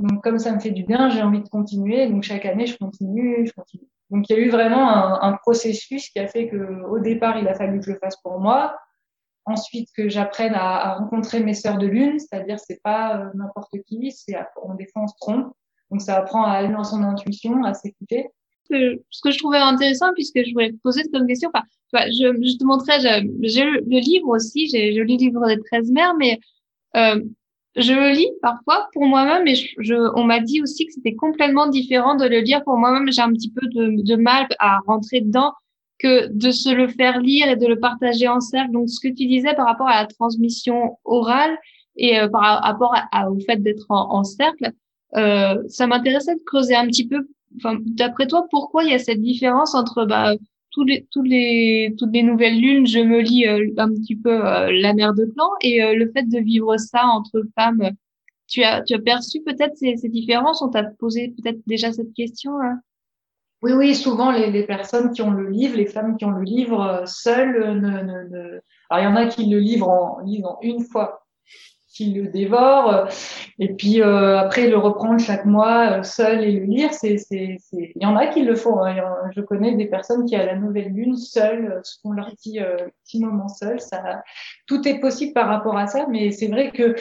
Donc 0.00 0.24
comme 0.24 0.40
ça 0.40 0.52
me 0.52 0.58
fait 0.58 0.72
du 0.72 0.82
bien, 0.82 1.08
j'ai 1.08 1.22
envie 1.22 1.40
de 1.40 1.48
continuer. 1.48 2.08
Donc 2.08 2.24
chaque 2.24 2.44
année, 2.44 2.66
je 2.66 2.76
continue, 2.76 3.46
je 3.46 3.52
continue. 3.52 3.86
Donc 4.12 4.28
il 4.28 4.36
y 4.36 4.38
a 4.38 4.42
eu 4.42 4.50
vraiment 4.50 5.22
un, 5.22 5.32
processus 5.32 6.10
qui 6.10 6.18
a 6.18 6.28
fait 6.28 6.48
que 6.48 6.84
au 6.84 6.98
départ 6.98 7.38
il 7.38 7.48
a 7.48 7.54
fallu 7.54 7.80
que 7.80 7.86
je 7.86 7.92
le 7.92 7.98
fasse 7.98 8.16
pour 8.22 8.38
moi, 8.38 8.76
ensuite 9.46 9.88
que 9.96 10.10
j'apprenne 10.10 10.54
à, 10.54 10.98
rencontrer 10.98 11.40
mes 11.40 11.54
sœurs 11.54 11.78
de 11.78 11.86
lune, 11.86 12.18
c'est-à-dire 12.18 12.60
c'est 12.60 12.80
pas 12.82 13.16
euh, 13.16 13.30
n'importe 13.34 13.74
qui, 13.86 14.14
on 14.62 14.76
fois 14.76 15.02
on 15.02 15.08
se 15.08 15.14
trompe, 15.18 15.52
donc 15.90 16.02
ça 16.02 16.18
apprend 16.18 16.44
à 16.44 16.52
aller 16.52 16.72
dans 16.72 16.84
son 16.84 17.02
intuition, 17.02 17.64
à 17.64 17.72
s'écouter. 17.72 18.28
Ce 18.70 19.20
que 19.22 19.30
je 19.30 19.38
trouvais 19.38 19.58
intéressant, 19.58 20.12
puisque 20.14 20.42
je 20.44 20.52
voulais 20.52 20.72
te 20.72 20.76
poser 20.82 21.02
cette 21.02 21.26
question, 21.26 21.50
enfin, 21.52 21.64
je, 21.92 22.58
te 22.58 22.64
montrais, 22.64 23.00
j'ai 23.00 23.64
le 23.64 23.98
livre 23.98 24.28
aussi, 24.28 24.68
j'ai 24.68 24.92
lu 24.92 25.04
le 25.04 25.16
livre 25.16 25.46
des 25.46 25.58
13 25.58 25.90
mères, 25.90 26.14
mais 26.18 26.38
euh, 26.96 27.20
je 27.76 27.92
le 27.92 28.10
lis 28.10 28.30
parfois 28.42 28.88
pour 28.92 29.06
moi-même, 29.06 29.44
mais 29.44 29.54
je, 29.54 29.94
on 30.14 30.24
m'a 30.24 30.40
dit 30.40 30.60
aussi 30.60 30.86
que 30.86 30.92
c'était 30.92 31.14
complètement 31.14 31.68
différent 31.68 32.16
de 32.16 32.26
le 32.26 32.40
lire 32.40 32.62
pour 32.64 32.76
moi-même. 32.76 33.10
J'ai 33.10 33.22
un 33.22 33.32
petit 33.32 33.50
peu 33.50 33.66
de, 33.68 34.02
de, 34.02 34.16
mal 34.16 34.46
à 34.58 34.78
rentrer 34.86 35.22
dedans 35.22 35.54
que 35.98 36.28
de 36.28 36.50
se 36.50 36.68
le 36.68 36.88
faire 36.88 37.20
lire 37.20 37.48
et 37.48 37.56
de 37.56 37.66
le 37.66 37.78
partager 37.78 38.28
en 38.28 38.40
cercle. 38.40 38.72
Donc, 38.72 38.90
ce 38.90 39.00
que 39.00 39.08
tu 39.08 39.26
disais 39.26 39.54
par 39.54 39.66
rapport 39.66 39.88
à 39.88 40.02
la 40.02 40.06
transmission 40.06 40.98
orale 41.04 41.56
et 41.96 42.18
euh, 42.18 42.28
par 42.28 42.62
rapport 42.62 42.94
au 43.30 43.38
fait 43.40 43.62
d'être 43.62 43.86
en, 43.88 44.18
en, 44.18 44.24
cercle, 44.24 44.72
euh, 45.16 45.56
ça 45.68 45.86
m'intéressait 45.86 46.34
de 46.34 46.42
creuser 46.44 46.74
un 46.74 46.86
petit 46.86 47.06
peu. 47.06 47.26
Enfin, 47.56 47.78
d'après 47.80 48.26
toi, 48.26 48.46
pourquoi 48.50 48.84
il 48.84 48.90
y 48.90 48.94
a 48.94 48.98
cette 48.98 49.20
différence 49.20 49.74
entre 49.74 50.04
bah, 50.04 50.34
tous 50.72 50.84
les, 50.84 51.06
tous 51.10 51.22
les, 51.22 51.94
toutes 51.98 52.12
les 52.12 52.22
nouvelles 52.22 52.58
lunes, 52.58 52.86
je 52.86 52.98
me 52.98 53.20
lis 53.20 53.46
euh, 53.46 53.68
un 53.76 53.88
petit 53.90 54.16
peu 54.16 54.44
euh, 54.46 54.70
la 54.72 54.94
mère 54.94 55.14
de 55.14 55.26
clan. 55.26 55.50
Et 55.60 55.82
euh, 55.82 55.94
le 55.94 56.10
fait 56.10 56.24
de 56.24 56.38
vivre 56.38 56.76
ça 56.78 57.04
entre 57.04 57.42
femmes, 57.54 57.90
tu 58.48 58.62
as, 58.62 58.82
tu 58.82 58.94
as 58.94 58.98
perçu 58.98 59.42
peut-être 59.42 59.76
ces, 59.76 59.96
ces 59.96 60.08
différences? 60.08 60.62
On 60.62 60.68
t'a 60.68 60.84
posé 60.84 61.34
peut-être 61.36 61.60
déjà 61.66 61.92
cette 61.92 62.12
question 62.14 62.60
hein? 62.60 62.80
Oui, 63.62 63.72
oui, 63.74 63.94
souvent 63.94 64.32
les, 64.32 64.50
les, 64.50 64.64
personnes 64.64 65.12
qui 65.12 65.22
ont 65.22 65.30
le 65.30 65.48
livre, 65.48 65.76
les 65.76 65.86
femmes 65.86 66.16
qui 66.16 66.24
ont 66.24 66.32
le 66.32 66.42
livre 66.42 67.04
seules, 67.06 67.78
ne, 67.80 67.90
ne, 67.90 68.28
ne... 68.28 68.60
alors 68.90 69.04
il 69.04 69.04
y 69.04 69.06
en 69.06 69.14
a 69.14 69.26
qui 69.26 69.48
le 69.48 69.60
livrent 69.60 69.88
en 69.88 70.18
lisant 70.24 70.58
une 70.62 70.80
fois 70.80 71.21
qui 71.92 72.12
le 72.12 72.28
dévore 72.28 73.08
et 73.58 73.74
puis 73.74 74.00
euh, 74.00 74.38
après 74.38 74.68
le 74.68 74.78
reprendre 74.78 75.20
chaque 75.20 75.44
mois 75.44 75.98
euh, 75.98 76.02
seul 76.02 76.42
et 76.42 76.52
le 76.52 76.64
lire 76.64 76.92
c'est 76.92 77.18
c'est 77.18 77.58
il 77.72 78.02
y 78.02 78.06
en 78.06 78.16
a 78.16 78.26
qui 78.28 78.42
le 78.42 78.54
font 78.54 78.84
hein. 78.84 78.94
je 79.36 79.40
connais 79.40 79.74
des 79.74 79.86
personnes 79.86 80.24
qui 80.24 80.34
à 80.34 80.46
la 80.46 80.56
nouvelle 80.56 80.88
lune 80.88 81.16
seules 81.16 81.66
euh, 81.66 81.80
font 82.02 82.12
leur 82.12 82.30
petit 82.30 82.60
petit 83.04 83.20
moment 83.20 83.48
seul 83.48 83.80
ça 83.80 84.22
tout 84.66 84.86
est 84.88 85.00
possible 85.00 85.34
par 85.34 85.48
rapport 85.48 85.76
à 85.76 85.86
ça 85.86 86.06
mais 86.08 86.30
c'est 86.30 86.48
vrai 86.48 86.70
que 86.70 86.96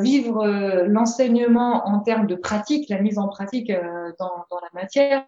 vivre 0.00 0.46
l'enseignement 0.86 1.88
en 1.88 2.00
termes 2.00 2.26
de 2.26 2.36
pratique 2.36 2.88
la 2.88 3.00
mise 3.00 3.18
en 3.18 3.28
pratique 3.28 3.72
dans 4.18 4.46
la 4.50 4.80
matière 4.80 5.24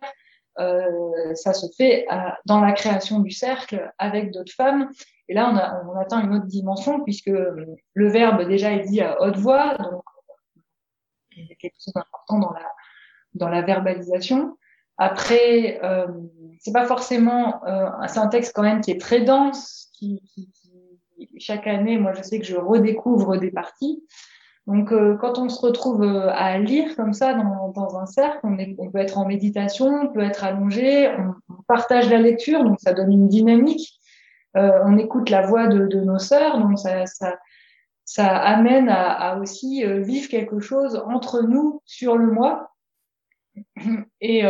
ça 1.34 1.52
se 1.52 1.66
fait 1.76 2.06
dans 2.44 2.60
la 2.60 2.72
création 2.72 3.20
du 3.20 3.30
cercle 3.30 3.90
avec 3.98 4.30
d'autres 4.30 4.52
femmes. 4.52 4.88
Et 5.28 5.34
là, 5.34 5.82
on, 5.86 5.98
atteint 5.98 6.22
une 6.22 6.34
autre 6.34 6.46
dimension 6.46 7.02
puisque 7.02 7.26
le 7.30 8.08
verbe 8.08 8.46
déjà 8.46 8.72
est 8.72 8.84
dit 8.84 9.00
à 9.00 9.20
haute 9.22 9.36
voix, 9.36 9.76
donc 9.78 10.02
a 11.38 11.54
quelque 11.58 11.74
chose 11.84 11.94
d'important 11.94 12.40
dans 13.34 13.48
la, 13.48 13.62
verbalisation. 13.62 14.56
Après, 14.98 15.78
euh, 15.82 16.06
c'est 16.60 16.72
pas 16.72 16.86
forcément, 16.86 17.62
euh, 17.66 17.90
c'est 18.08 18.18
un 18.18 18.28
texte 18.28 18.52
quand 18.54 18.62
même 18.62 18.80
qui 18.80 18.90
est 18.90 19.00
très 19.00 19.20
dense, 19.20 19.90
qui, 19.92 20.22
chaque 21.38 21.66
année, 21.66 21.98
moi 21.98 22.12
je 22.14 22.22
sais 22.22 22.38
que 22.38 22.46
je 22.46 22.56
redécouvre 22.56 23.36
des 23.36 23.50
parties. 23.50 24.02
Donc, 24.66 24.90
euh, 24.90 25.16
quand 25.16 25.38
on 25.38 25.48
se 25.48 25.60
retrouve 25.64 26.02
euh, 26.02 26.28
à 26.32 26.58
lire 26.58 26.96
comme 26.96 27.12
ça 27.12 27.34
dans, 27.34 27.96
un 27.98 28.06
cercle, 28.06 28.40
on, 28.42 28.90
peut 28.90 28.98
être 28.98 29.16
en 29.16 29.24
méditation, 29.24 29.86
on 29.86 30.12
peut 30.12 30.22
être 30.22 30.42
allongé, 30.42 31.08
on, 31.08 31.34
on, 31.48 31.62
partage 31.68 32.10
la 32.10 32.18
lecture, 32.18 32.64
donc 32.64 32.80
ça 32.80 32.92
donne 32.92 33.12
une 33.12 33.28
dynamique. 33.28 34.00
Euh, 34.56 34.80
on 34.84 34.96
écoute 34.98 35.30
la 35.30 35.42
voix 35.42 35.66
de, 35.66 36.00
nos 36.00 36.18
sœurs, 36.18 36.58
donc 36.58 36.78
ça, 38.04 38.36
amène 38.36 38.88
à, 38.88 39.38
aussi 39.38 39.84
euh, 39.84 40.00
vivre 40.00 40.28
quelque 40.28 40.60
chose 40.60 41.02
entre 41.06 41.42
nous 41.42 41.82
sur 41.84 42.16
le 42.16 42.26
moi 42.26 42.70
et, 44.20 44.44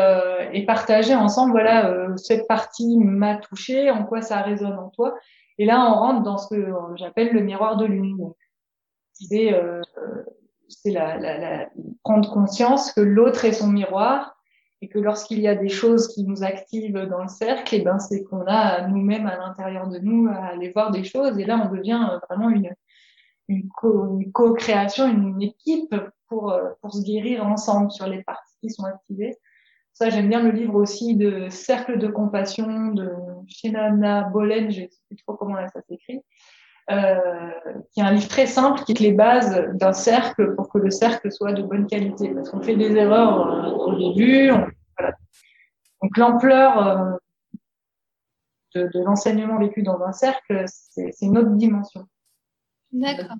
et 0.52 0.66
partager 0.66 1.14
ensemble. 1.14 1.52
Voilà, 1.52 2.16
cette 2.16 2.46
partie 2.48 2.98
m'a 2.98 3.36
touché, 3.36 3.90
en 3.90 4.04
quoi 4.04 4.22
ça 4.22 4.42
résonne 4.42 4.78
en 4.78 4.90
toi. 4.90 5.14
Et 5.58 5.64
là, 5.64 5.80
on 5.90 5.94
rentre 5.94 6.22
dans 6.22 6.38
ce 6.38 6.54
que 6.54 6.72
j'appelle 6.96 7.32
le 7.32 7.40
miroir 7.40 7.76
de 7.76 7.86
l'univers 7.86 8.32
c'est 9.18 9.52
euh, 9.52 9.82
la, 10.84 11.68
prendre 12.02 12.30
conscience 12.30 12.92
que 12.92 13.00
l'autre 13.00 13.44
est 13.44 13.52
son 13.52 13.68
miroir 13.68 14.35
et 14.82 14.88
que 14.88 14.98
lorsqu'il 14.98 15.40
y 15.40 15.48
a 15.48 15.54
des 15.54 15.68
choses 15.68 16.08
qui 16.08 16.24
nous 16.24 16.42
activent 16.42 17.06
dans 17.06 17.22
le 17.22 17.28
cercle, 17.28 17.74
et 17.74 17.78
eh 17.78 17.82
ben 17.82 17.98
c'est 17.98 18.24
qu'on 18.24 18.44
a 18.46 18.86
nous-mêmes 18.88 19.26
à 19.26 19.36
l'intérieur 19.36 19.88
de 19.88 19.98
nous 19.98 20.28
à 20.28 20.46
aller 20.46 20.70
voir 20.70 20.90
des 20.90 21.04
choses 21.04 21.38
et 21.38 21.44
là 21.44 21.68
on 21.68 21.74
devient 21.74 22.18
vraiment 22.28 22.50
une 22.50 22.74
une, 23.48 23.68
co, 23.68 24.18
une 24.18 24.32
co-création, 24.32 25.06
une, 25.06 25.40
équipe 25.40 25.94
pour 26.28 26.58
pour 26.80 26.92
se 26.92 27.02
guérir 27.02 27.46
ensemble 27.46 27.90
sur 27.90 28.06
les 28.08 28.22
parties 28.24 28.56
qui 28.60 28.70
sont 28.70 28.84
activées. 28.84 29.36
Ça 29.92 30.10
j'aime 30.10 30.28
bien 30.28 30.42
le 30.42 30.50
livre 30.50 30.74
aussi 30.74 31.14
de 31.14 31.48
Cercle 31.48 31.98
de 31.98 32.08
compassion 32.08 32.88
de 32.88 33.12
Shinana 33.46 34.24
Bolen, 34.24 34.70
je 34.70 34.82
sais 34.82 34.90
plus 35.08 35.16
trop 35.16 35.34
comment 35.34 35.54
là 35.54 35.68
ça 35.68 35.80
s'écrit 35.88 36.20
euh, 36.90 37.45
qui 37.92 38.00
est 38.00 38.02
un 38.02 38.12
livre 38.12 38.28
très 38.28 38.46
simple 38.46 38.82
qui 38.84 38.92
est 38.92 39.00
les 39.00 39.12
bases 39.12 39.70
d'un 39.74 39.92
cercle 39.92 40.54
pour 40.54 40.68
que 40.68 40.78
le 40.78 40.90
cercle 40.90 41.30
soit 41.30 41.52
de 41.52 41.62
bonne 41.62 41.86
qualité. 41.86 42.28
Parce 42.34 42.50
qu'on 42.50 42.62
fait 42.62 42.76
des 42.76 42.94
erreurs 42.96 43.46
euh, 43.46 43.70
au 43.70 43.94
début. 43.94 44.50
On, 44.50 44.66
voilà. 44.98 45.16
Donc 46.02 46.16
l'ampleur 46.16 46.86
euh, 46.86 47.16
de, 48.74 48.90
de 48.92 49.04
l'enseignement 49.04 49.58
vécu 49.58 49.82
dans 49.82 50.00
un 50.02 50.12
cercle, 50.12 50.64
c'est 50.66 51.12
une 51.22 51.38
autre 51.38 51.50
dimension. 51.50 52.06
D'accord. 52.92 53.36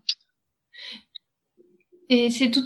Et 2.09 2.31
c'est 2.31 2.51
tout 2.51 2.63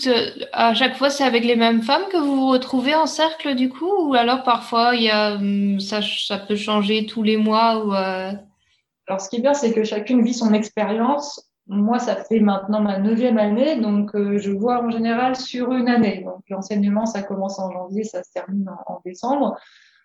à 0.53 0.75
chaque 0.75 0.97
fois 0.97 1.09
c'est 1.09 1.25
avec 1.25 1.45
les 1.45 1.57
mêmes 1.57 1.83
femmes 1.83 2.05
que 2.13 2.19
vous 2.19 2.37
vous 2.37 2.49
retrouvez 2.49 2.95
en 2.95 3.07
cercle 3.07 3.55
du 3.55 3.71
coup 3.71 3.91
ou 4.09 4.15
alors 4.15 4.43
parfois 4.43 4.95
il 4.95 5.03
y 5.03 5.09
a 5.09 5.37
hum, 5.37 5.81
ça 5.81 6.01
ça 6.03 6.37
peut 6.37 6.57
changer 6.57 7.07
tous 7.07 7.23
les 7.23 7.39
mois 7.39 7.83
ou 7.83 7.95
euh... 7.95 8.33
Alors, 9.11 9.21
ce 9.21 9.29
qui 9.29 9.39
est 9.39 9.41
bien, 9.41 9.55
c'est 9.55 9.73
que 9.73 9.83
chacune 9.83 10.23
vit 10.23 10.35
son 10.35 10.55
expérience. 10.55 11.50
Moi, 11.73 12.01
ça 12.01 12.17
fait 12.17 12.41
maintenant 12.41 12.81
ma 12.81 12.99
neuvième 12.99 13.39
année, 13.39 13.77
donc 13.77 14.17
euh, 14.17 14.39
je 14.39 14.51
vois 14.51 14.83
en 14.83 14.91
général 14.91 15.37
sur 15.37 15.73
une 15.73 15.89
année. 15.89 16.25
Donc, 16.25 16.43
l'enseignement, 16.49 17.07
ça 17.07 17.23
commence 17.23 17.61
en 17.61 17.71
janvier, 17.71 18.03
ça 18.03 18.25
se 18.25 18.33
termine 18.33 18.69
en, 18.89 19.01
décembre. 19.05 19.57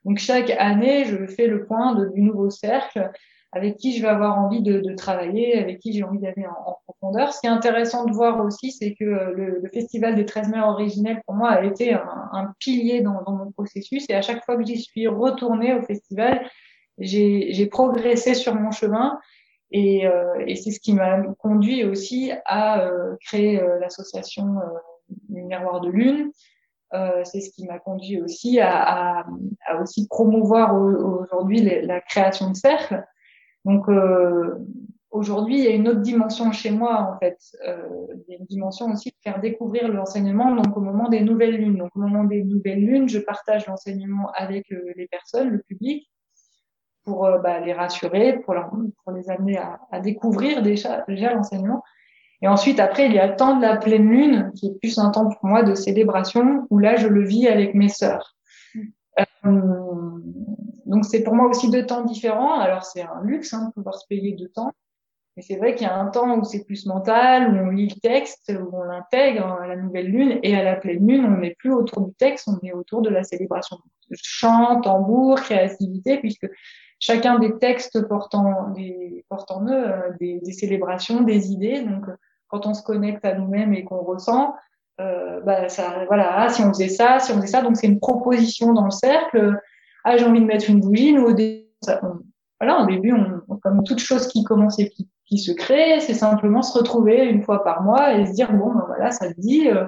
Donc, 0.06 0.20
chaque 0.20 0.52
année, 0.52 1.06
je 1.06 1.26
fais 1.26 1.48
le 1.48 1.66
point 1.66 1.96
de, 1.96 2.10
du 2.10 2.22
nouveau 2.22 2.52
cercle 2.52 3.12
avec 3.52 3.78
qui 3.78 3.98
je 3.98 4.04
vais 4.04 4.10
avoir 4.10 4.38
envie 4.38 4.62
de, 4.62 4.80
de 4.80 4.94
travailler, 4.94 5.58
avec 5.58 5.80
qui 5.80 5.92
j'ai 5.92 6.04
envie 6.04 6.20
d'aller 6.20 6.46
en, 6.46 6.78
profondeur. 6.86 7.34
Ce 7.34 7.40
qui 7.40 7.48
est 7.48 7.50
intéressant 7.50 8.06
de 8.06 8.12
voir 8.12 8.46
aussi, 8.46 8.72
c'est 8.72 8.94
que 8.94 9.04
le, 9.04 9.60
le, 9.60 9.70
Festival 9.74 10.14
des 10.14 10.26
13 10.26 10.50
mères 10.50 10.68
originelles, 10.68 11.24
pour 11.26 11.34
moi, 11.34 11.50
a 11.50 11.64
été 11.64 11.96
un, 11.96 12.30
un 12.32 12.54
pilier 12.60 13.02
dans, 13.02 13.24
dans, 13.24 13.32
mon 13.32 13.52
processus. 13.52 14.06
Et 14.10 14.14
à 14.14 14.22
chaque 14.22 14.46
fois 14.46 14.56
que 14.56 14.64
j'y 14.64 14.80
suis 14.80 15.08
retournée 15.08 15.74
au 15.74 15.82
festival, 15.82 16.46
j'ai 17.00 17.68
progressé 17.72 18.36
sur 18.36 18.54
mon 18.54 18.70
chemin 18.70 19.20
et, 19.72 20.08
euh, 20.08 20.44
et 20.46 20.56
c'est 20.56 20.72
ce 20.72 20.80
qui 20.80 20.94
m'a 20.94 21.22
conduit 21.40 21.84
aussi 21.86 22.32
à 22.46 22.86
euh, 22.86 23.16
créer 23.22 23.62
euh, 23.62 23.80
l'association 23.80 24.60
euh, 24.60 24.64
Miroir 25.30 25.82
de 25.82 25.90
Lune. 25.90 26.32
Euh, 26.94 27.24
c'est 27.24 27.42
ce 27.42 27.50
qui 27.52 27.66
m'a 27.66 27.80
conduit 27.80 28.22
aussi 28.22 28.60
à, 28.60 29.20
à, 29.20 29.26
à 29.68 29.82
aussi 29.82 30.08
promouvoir 30.08 30.76
aujourd'hui 30.76 31.62
la 31.62 32.00
création 32.00 32.52
de 32.52 32.56
cercles. 32.56 33.04
Donc 33.66 33.90
euh, 33.90 34.56
aujourd'hui, 35.10 35.58
il 35.58 35.64
y 35.64 35.68
a 35.68 35.72
une 35.72 35.88
autre 35.88 36.02
dimension 36.02 36.52
chez 36.52 36.70
moi 36.70 37.12
en 37.12 37.20
fait. 37.20 37.38
il 37.64 38.32
y 38.32 38.36
a 38.36 38.38
une 38.40 38.46
dimension 38.46 38.92
aussi 38.92 39.10
de 39.10 39.16
faire 39.24 39.42
découvrir 39.42 39.88
l'enseignement. 39.88 40.56
Donc 40.56 40.78
au 40.78 40.82
moment 40.82 41.10
des 41.10 41.22
nouvelles 41.22 41.56
lunes, 41.56 41.78
donc 41.78 41.90
au 41.96 42.00
moment 42.00 42.24
des 42.24 42.44
nouvelles 42.44 42.86
lunes, 42.86 43.10
je 43.10 43.20
partage 43.20 43.66
l'enseignement 43.66 44.32
avec 44.36 44.68
les 44.96 45.08
personnes, 45.08 45.50
le 45.50 45.60
public 45.60 46.08
pour 47.06 47.26
euh, 47.26 47.38
bah, 47.38 47.60
les 47.60 47.74
rassurer, 47.74 48.40
pour, 48.40 48.54
leur, 48.54 48.70
pour 48.70 49.14
les 49.14 49.30
amener 49.30 49.58
à, 49.58 49.80
à 49.92 50.00
découvrir 50.00 50.62
déjà, 50.62 51.04
déjà 51.08 51.34
l'enseignement. 51.34 51.84
Et 52.42 52.48
ensuite, 52.48 52.80
après, 52.80 53.06
il 53.06 53.14
y 53.14 53.20
a 53.20 53.28
le 53.28 53.36
temps 53.36 53.56
de 53.56 53.62
la 53.62 53.78
pleine 53.78 54.10
lune, 54.10 54.52
qui 54.56 54.68
est 54.68 54.80
plus 54.80 54.98
un 55.00 55.10
temps 55.10 55.30
pour 55.30 55.46
moi 55.46 55.64
de 55.64 55.74
célébration, 55.74 56.68
où 56.70 56.80
là, 56.80 56.96
je 56.96 57.08
le 57.08 57.24
vis 57.26 57.48
avec 57.48 57.74
mes 57.74 57.90
sœurs. 57.90 58.36
Mm. 58.74 58.82
Euh, 59.46 60.20
donc, 60.86 61.06
c'est 61.06 61.24
pour 61.24 61.34
moi 61.34 61.48
aussi 61.48 61.72
deux 61.72 61.86
temps 61.86 62.04
différents. 62.04 62.60
Alors, 62.60 62.84
c'est 62.84 63.02
un 63.02 63.22
luxe 63.24 63.54
hein, 63.54 63.68
de 63.70 63.74
pouvoir 63.74 63.96
se 63.96 64.06
payer 64.08 64.34
deux 64.34 64.50
temps. 64.50 64.72
Mais 65.36 65.44
c'est 65.44 65.58
vrai 65.58 65.76
qu'il 65.76 65.86
y 65.86 65.90
a 65.90 65.98
un 65.98 66.08
temps 66.08 66.38
où 66.38 66.44
c'est 66.46 66.64
plus 66.64 66.86
mental, 66.86 67.54
où 67.54 67.68
on 67.68 67.72
lit 67.72 67.90
le 67.94 68.00
texte, 68.00 68.54
où 68.58 68.70
on 68.74 68.84
l'intègre 68.84 69.46
à 69.62 69.68
la 69.68 69.76
nouvelle 69.76 70.08
lune, 70.08 70.40
et 70.44 70.56
à 70.56 70.64
la 70.64 70.76
pleine 70.76 71.06
lune, 71.06 71.26
on 71.26 71.42
n'est 71.42 71.56
plus 71.56 71.74
autour 71.74 72.08
du 72.08 72.14
texte, 72.14 72.48
on 72.48 72.66
est 72.66 72.72
autour 72.72 73.02
de 73.02 73.10
la 73.10 73.24
célébration. 73.24 73.78
Chant, 74.14 74.80
tambour, 74.82 75.42
créativité, 75.42 76.20
puisque 76.20 76.48
chacun 77.06 77.38
des 77.38 77.60
textes 77.60 78.08
portant 78.08 78.70
des, 78.70 79.24
porte 79.30 79.52
en 79.52 79.68
eux 79.68 79.72
euh, 79.74 80.12
des, 80.20 80.40
des, 80.40 80.52
célébrations, 80.52 81.22
des 81.22 81.52
idées. 81.52 81.82
Donc, 81.84 82.06
quand 82.48 82.66
on 82.66 82.74
se 82.74 82.82
connecte 82.82 83.24
à 83.24 83.36
nous-mêmes 83.36 83.76
et 83.76 83.84
qu'on 83.84 84.02
ressent, 84.02 84.56
euh, 85.00 85.40
bah, 85.42 85.70
ça, 85.70 86.06
voilà, 86.08 86.34
ah, 86.36 86.50
si 86.50 86.64
on 86.64 86.70
faisait 86.70 86.90
ça, 86.90 87.20
si 87.20 87.32
on 87.32 87.36
faisait 87.36 87.48
ça, 87.48 87.62
donc 87.62 87.78
c'est 87.78 87.86
une 87.86 88.00
proposition 88.00 88.74
dans 88.74 88.86
le 88.86 88.92
cercle. 88.92 89.56
Ah, 90.04 90.18
j'ai 90.18 90.26
envie 90.26 90.40
de 90.42 90.46
mettre 90.46 90.68
une 90.68 90.80
bougie. 90.80 91.14
Nous, 91.14 91.26
au 91.26 91.34
début, 91.34 91.68
on, 92.02 92.22
voilà, 92.60 92.82
au 92.82 92.88
début, 92.88 93.14
on, 93.14 93.58
comme 93.58 93.84
toute 93.84 94.00
chose 94.00 94.28
qui 94.28 94.44
commence 94.44 94.80
et 94.80 94.90
qui, 94.90 95.38
se 95.38 95.52
crée, 95.52 96.00
c'est 96.00 96.14
simplement 96.16 96.64
se 96.64 96.76
retrouver 96.76 97.26
une 97.26 97.44
fois 97.44 97.64
par 97.64 97.84
mois 97.84 98.14
et 98.14 98.26
se 98.26 98.32
dire 98.32 98.52
bon, 98.52 98.74
ben 98.74 98.84
voilà, 98.88 99.12
ça 99.12 99.32
te 99.32 99.40
dit, 99.40 99.70
euh, 99.70 99.86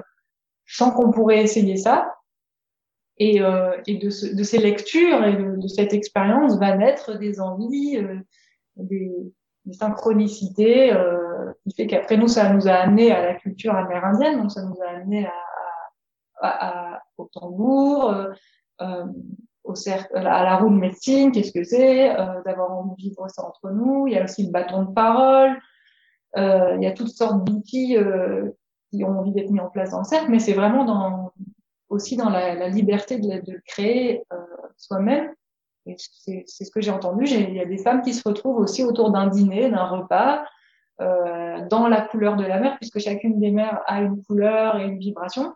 je 0.66 0.84
qu'on 0.84 1.10
pourrait 1.10 1.42
essayer 1.42 1.76
ça. 1.76 2.14
Et, 3.20 3.42
euh, 3.42 3.72
et 3.86 3.96
de, 3.96 4.10
ce, 4.10 4.26
de, 4.34 4.42
ces 4.44 4.58
lectures 4.58 5.24
et 5.24 5.36
de, 5.36 5.56
de, 5.56 5.66
cette 5.66 5.92
expérience 5.92 6.56
va 6.58 6.76
naître 6.76 7.18
des 7.18 7.40
envies, 7.40 7.96
euh, 7.96 8.16
des, 8.76 9.12
une 9.68 9.74
synchronicité 9.74 10.92
euh, 10.94 11.52
qui 11.62 11.74
fait 11.74 11.86
qu'après 11.86 12.16
nous, 12.16 12.28
ça 12.28 12.52
nous 12.52 12.68
a 12.68 12.72
amené 12.72 13.12
à 13.12 13.22
la 13.22 13.34
culture 13.34 13.74
amérindienne, 13.74 14.40
donc 14.40 14.50
ça 14.50 14.62
nous 14.62 14.76
a 14.82 14.96
amené 14.96 15.26
à, 15.26 15.32
à, 16.40 16.94
à, 16.94 17.02
au 17.18 17.26
tambour, 17.26 18.10
euh, 18.10 18.32
euh 18.80 19.04
au 19.64 19.74
cercle, 19.74 20.16
à 20.16 20.22
la 20.22 20.56
roue 20.56 20.70
de 20.70 20.78
médecine, 20.78 21.30
qu'est-ce 21.30 21.52
que 21.52 21.62
c'est, 21.62 22.18
euh, 22.18 22.40
d'avoir 22.46 22.70
envie 22.70 22.92
de 22.92 23.10
vivre 23.10 23.28
ça 23.28 23.44
entre 23.44 23.70
nous. 23.70 24.06
Il 24.06 24.14
y 24.14 24.16
a 24.16 24.24
aussi 24.24 24.46
le 24.46 24.50
bâton 24.50 24.84
de 24.84 24.92
parole. 24.94 25.58
Il 26.36 26.78
y 26.80 26.86
a 26.86 26.92
toutes 26.92 27.08
sortes 27.08 27.44
d'outils 27.44 27.98
qui 28.90 29.04
ont 29.04 29.18
envie 29.18 29.32
d'être 29.32 29.50
mis 29.50 29.60
en 29.60 29.68
place 29.68 29.90
dans 29.90 29.98
le 29.98 30.04
cercle, 30.04 30.30
mais 30.30 30.38
c'est 30.38 30.54
vraiment 30.54 30.86
dans, 30.86 31.32
aussi 31.88 32.16
dans 32.16 32.30
la, 32.30 32.68
liberté 32.68 33.18
de, 33.18 33.62
créer 33.66 34.22
euh, 34.32 34.36
soi-même. 34.76 35.32
C'est 35.96 36.44
ce 36.46 36.70
que 36.70 36.80
j'ai 36.80 36.90
entendu. 36.90 37.24
Il 37.26 37.54
y 37.54 37.60
a 37.60 37.64
des 37.64 37.78
femmes 37.78 38.02
qui 38.02 38.12
se 38.12 38.28
retrouvent 38.28 38.58
aussi 38.58 38.84
autour 38.84 39.10
d'un 39.10 39.26
dîner, 39.26 39.70
d'un 39.70 39.86
repas, 39.86 40.44
euh, 41.00 41.66
dans 41.70 41.88
la 41.88 42.02
couleur 42.02 42.36
de 42.36 42.44
la 42.44 42.60
mer, 42.60 42.76
puisque 42.76 42.98
chacune 42.98 43.40
des 43.40 43.50
mers 43.50 43.80
a 43.86 44.02
une 44.02 44.22
couleur 44.22 44.78
et 44.78 44.84
une 44.84 44.98
vibration. 44.98 45.54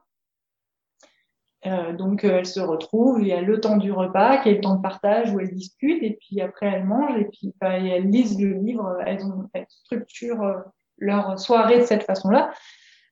Euh, 1.66 1.92
donc 1.92 2.25
elles 2.25 2.47
se 2.47 2.61
retrouvent, 2.61 3.21
il 3.21 3.29
y 3.29 3.33
a 3.33 3.40
le 3.40 3.61
temps 3.61 3.77
du 3.77 3.92
repas, 3.92 4.38
qui 4.38 4.49
est 4.49 4.55
le 4.55 4.61
temps 4.61 4.77
de 4.77 4.83
partage 4.83 5.33
où 5.33 5.38
elles 5.38 5.53
discutent, 5.53 6.03
et 6.03 6.18
puis 6.18 6.40
après 6.40 6.66
elles 6.66 6.85
mangent, 6.85 7.21
et 7.21 7.27
puis 7.27 7.53
elles 7.61 8.09
lisent 8.09 8.40
le 8.40 8.55
livre, 8.55 8.99
elles, 9.07 9.21
elles 9.53 9.66
structurent 9.68 10.64
leur 10.99 11.38
soirée 11.38 11.79
de 11.79 11.85
cette 11.85 12.05
façon-là. 12.05 12.51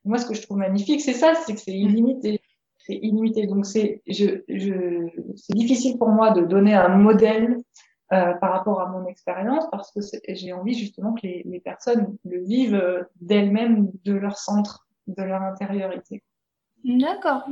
Moi, 0.04 0.18
ce 0.18 0.26
que 0.26 0.34
je 0.34 0.42
trouve 0.42 0.56
magnifique, 0.56 1.00
c'est 1.00 1.12
ça, 1.12 1.34
c'est 1.34 1.54
que 1.54 1.60
c'est 1.60 1.72
illimité. 1.72 2.40
C'est 2.86 2.94
illimité. 2.94 3.46
Donc 3.46 3.66
c'est, 3.66 4.02
je, 4.06 4.42
je, 4.48 5.08
c'est 5.36 5.54
difficile 5.54 5.98
pour 5.98 6.08
moi 6.08 6.30
de 6.30 6.42
donner 6.42 6.74
un 6.74 6.88
modèle 6.88 7.58
euh, 8.12 8.32
par 8.34 8.52
rapport 8.52 8.80
à 8.80 8.86
mon 8.86 9.06
expérience 9.06 9.64
parce 9.70 9.92
que 9.92 10.00
j'ai 10.28 10.52
envie 10.52 10.74
justement 10.74 11.12
que 11.14 11.26
les, 11.26 11.42
les 11.44 11.60
personnes 11.60 12.16
le 12.24 12.42
vivent 12.42 13.06
d'elles-mêmes, 13.20 13.90
de 14.04 14.14
leur 14.14 14.38
centre, 14.38 14.86
de 15.06 15.22
leur 15.22 15.42
intériorité. 15.42 16.22
D'accord. 16.84 17.42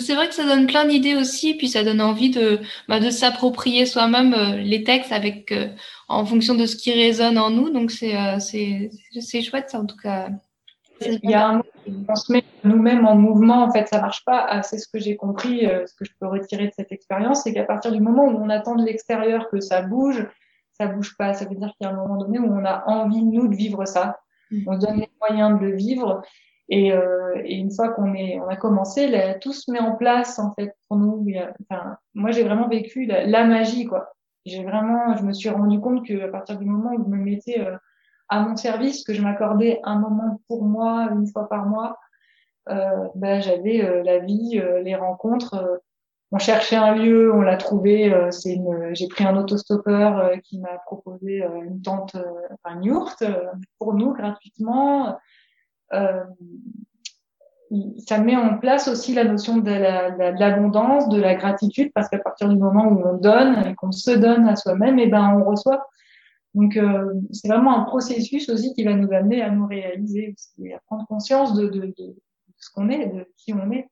c'est 0.00 0.14
vrai 0.14 0.28
que 0.28 0.34
ça 0.34 0.44
donne 0.44 0.66
plein 0.66 0.86
d'idées 0.86 1.16
aussi, 1.16 1.54
puis 1.54 1.68
ça 1.68 1.84
donne 1.84 2.00
envie 2.00 2.30
de, 2.30 2.60
bah, 2.88 2.98
de 2.98 3.10
s'approprier 3.10 3.84
soi-même 3.84 4.32
euh, 4.32 4.56
les 4.56 4.84
textes 4.84 5.12
avec, 5.12 5.52
euh, 5.52 5.68
en 6.08 6.24
fonction 6.24 6.54
de 6.54 6.64
ce 6.64 6.76
qui 6.76 6.90
résonne 6.92 7.36
en 7.36 7.50
nous. 7.50 7.68
Donc 7.68 7.90
c'est, 7.90 8.16
euh, 8.16 8.38
c'est, 8.38 8.90
c'est 9.20 9.42
chouette, 9.42 9.68
ça, 9.68 9.80
en 9.80 9.86
tout 9.86 9.96
cas. 9.96 10.30
Il 11.02 11.30
y 11.30 11.34
a 11.34 11.48
un 11.48 11.62
on 12.08 12.14
se 12.16 12.32
met 12.32 12.44
nous-mêmes 12.64 13.06
en 13.06 13.16
mouvement, 13.16 13.62
en 13.64 13.70
fait, 13.70 13.88
ça 13.88 14.00
marche 14.00 14.24
pas. 14.24 14.46
Ah, 14.48 14.62
c'est 14.62 14.78
ce 14.78 14.88
que 14.88 14.98
j'ai 14.98 15.16
compris, 15.16 15.60
ce 15.60 15.94
que 15.94 16.04
je 16.04 16.12
peux 16.18 16.26
retirer 16.26 16.66
de 16.66 16.72
cette 16.74 16.92
expérience, 16.92 17.42
c'est 17.42 17.52
qu'à 17.52 17.64
partir 17.64 17.92
du 17.92 18.00
moment 18.00 18.24
où 18.24 18.42
on 18.42 18.48
attend 18.50 18.76
de 18.76 18.84
l'extérieur 18.84 19.48
que 19.50 19.60
ça 19.60 19.82
bouge, 19.82 20.26
ça 20.74 20.86
bouge 20.86 21.16
pas. 21.16 21.34
Ça 21.34 21.46
veut 21.46 21.54
dire 21.54 21.72
qu'il 21.76 21.86
y 21.86 21.90
a 21.90 21.92
un 21.92 21.96
moment 21.96 22.16
donné 22.16 22.38
où 22.38 22.52
on 22.52 22.64
a 22.64 22.84
envie, 22.86 23.24
nous, 23.24 23.48
de 23.48 23.54
vivre 23.54 23.86
ça. 23.86 24.20
Mmh. 24.50 24.62
On 24.66 24.78
donne 24.78 25.00
les 25.00 25.10
moyens 25.20 25.58
de 25.58 25.66
le 25.66 25.76
vivre. 25.76 26.22
Et, 26.68 26.92
euh, 26.92 27.40
et, 27.44 27.56
une 27.56 27.70
fois 27.70 27.90
qu'on 27.90 28.14
est, 28.14 28.40
on 28.40 28.48
a 28.48 28.56
commencé, 28.56 29.06
là, 29.06 29.34
tout 29.34 29.52
se 29.52 29.70
met 29.70 29.80
en 29.80 29.96
place 29.96 30.38
en 30.38 30.52
fait 30.54 30.74
pour 30.88 30.98
nous. 30.98 31.26
Enfin, 31.62 31.96
moi, 32.14 32.30
j'ai 32.30 32.42
vraiment 32.42 32.68
vécu 32.68 33.04
la, 33.04 33.26
la 33.26 33.44
magie, 33.44 33.84
quoi. 33.84 34.12
J'ai 34.46 34.62
vraiment, 34.62 35.16
je 35.16 35.22
me 35.22 35.32
suis 35.32 35.48
rendu 35.48 35.80
compte 35.80 36.06
que 36.06 36.20
à 36.22 36.28
partir 36.28 36.58
du 36.58 36.66
moment 36.66 36.92
où 36.92 37.04
je 37.04 37.08
me 37.08 37.16
mettais 37.16 37.60
euh, 37.60 37.76
à 38.28 38.40
mon 38.40 38.56
service, 38.56 39.04
que 39.04 39.12
je 39.12 39.22
m'accordais 39.22 39.80
un 39.84 39.98
moment 39.98 40.40
pour 40.48 40.64
moi 40.64 41.08
une 41.12 41.26
fois 41.26 41.48
par 41.48 41.66
mois, 41.66 41.98
euh, 42.70 43.08
ben, 43.14 43.42
j'avais 43.42 43.84
euh, 43.84 44.02
la 44.02 44.20
vie, 44.20 44.58
euh, 44.58 44.80
les 44.82 44.94
rencontres. 44.94 45.82
on 46.32 46.38
cherchait 46.38 46.76
un 46.76 46.94
lieu, 46.94 47.32
on 47.32 47.42
l'a 47.42 47.56
trouvé. 47.56 48.12
c'est 48.30 48.54
une, 48.54 48.94
j'ai 48.94 49.08
pris 49.08 49.24
un 49.24 49.36
autostoppeur 49.36 50.40
qui 50.42 50.58
m'a 50.58 50.78
proposé 50.86 51.44
une 51.64 51.82
tente, 51.82 52.16
une 52.64 52.84
yourte 52.84 53.24
pour 53.78 53.94
nous 53.94 54.12
gratuitement. 54.12 55.18
Ça 55.90 56.26
met 58.18 58.36
en 58.36 58.58
place 58.58 58.88
aussi 58.88 59.14
la 59.14 59.24
notion 59.24 59.58
de 59.58 59.70
l'abondance, 60.38 61.08
de, 61.08 61.20
la 61.20 61.34
gratitude, 61.34 61.92
parce 61.94 62.08
qu'à 62.08 62.18
partir 62.18 62.48
du 62.48 62.56
moment 62.56 62.86
où 62.86 63.06
on 63.06 63.16
donne 63.16 63.64
et 63.66 63.74
qu'on 63.76 63.92
se 63.92 64.10
donne 64.10 64.48
à 64.48 64.56
soi-même, 64.56 64.98
et 64.98 65.04
eh 65.04 65.08
ben 65.08 65.38
on 65.38 65.44
reçoit. 65.44 65.86
Donc 66.54 66.76
euh, 66.76 67.12
c'est 67.32 67.48
vraiment 67.48 67.76
un 67.76 67.84
processus 67.84 68.48
aussi 68.48 68.74
qui 68.74 68.84
va 68.84 68.94
nous 68.94 69.12
amener 69.12 69.42
à 69.42 69.50
nous 69.50 69.66
réaliser, 69.66 70.34
à 70.74 70.78
prendre 70.86 71.06
conscience 71.06 71.54
de, 71.54 71.66
de, 71.66 71.86
de 71.86 72.16
ce 72.58 72.70
qu'on 72.72 72.88
est, 72.90 73.06
de 73.06 73.26
qui 73.36 73.52
on 73.52 73.70
est. 73.72 73.88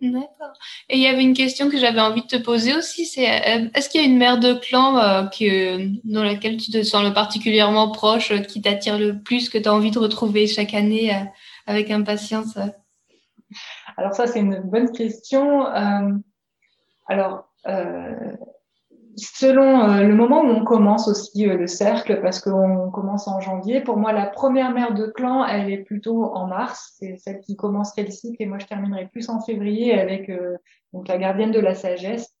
D'accord. 0.00 0.52
Et 0.88 0.96
il 0.96 1.02
y 1.02 1.06
avait 1.06 1.22
une 1.22 1.34
question 1.34 1.68
que 1.68 1.78
j'avais 1.78 2.00
envie 2.00 2.22
de 2.22 2.26
te 2.26 2.36
poser 2.36 2.74
aussi, 2.74 3.04
c'est 3.06 3.28
euh, 3.28 3.68
est-ce 3.74 3.88
qu'il 3.88 4.00
y 4.00 4.04
a 4.04 4.06
une 4.06 4.18
mère 4.18 4.38
de 4.38 4.54
clan 4.54 4.98
euh, 4.98 5.24
que, 5.26 5.86
dans 6.04 6.24
laquelle 6.24 6.56
tu 6.56 6.70
te 6.70 6.82
sens 6.82 7.04
le 7.04 7.12
particulièrement 7.12 7.90
proche, 7.92 8.32
euh, 8.32 8.38
qui 8.38 8.62
t'attire 8.62 8.98
le 8.98 9.20
plus, 9.22 9.48
que 9.48 9.58
tu 9.58 9.68
as 9.68 9.74
envie 9.74 9.90
de 9.90 9.98
retrouver 9.98 10.46
chaque 10.46 10.74
année 10.74 11.12
avec 11.66 11.90
impatience 11.90 12.56
Alors 13.96 14.14
ça, 14.14 14.26
c'est 14.26 14.40
une 14.40 14.60
bonne 14.60 14.90
question. 14.90 15.66
alors, 17.06 17.52
selon 19.16 19.82
euh, 19.82 20.02
le 20.04 20.14
moment 20.14 20.42
où 20.42 20.46
on 20.46 20.64
commence 20.64 21.08
aussi 21.08 21.48
euh, 21.48 21.56
le 21.56 21.66
cercle, 21.66 22.20
parce 22.20 22.40
qu'on 22.40 22.90
commence 22.90 23.28
en 23.28 23.40
janvier, 23.40 23.80
pour 23.80 23.96
moi, 23.96 24.12
la 24.12 24.26
première 24.26 24.70
mère 24.70 24.94
de 24.94 25.06
clan, 25.06 25.44
elle 25.44 25.70
est 25.70 25.78
plutôt 25.78 26.24
en 26.34 26.46
mars. 26.46 26.96
C'est 26.98 27.16
celle 27.16 27.40
qui 27.40 27.56
commencerait 27.56 28.04
le 28.04 28.10
cycle 28.10 28.42
et 28.42 28.46
moi, 28.46 28.58
je 28.58 28.66
terminerai 28.66 29.08
plus 29.08 29.28
en 29.28 29.40
février 29.40 29.98
avec 29.98 30.28
euh, 30.28 30.56
donc 30.92 31.08
la 31.08 31.18
gardienne 31.18 31.50
de 31.50 31.60
la 31.60 31.74
sagesse. 31.74 32.34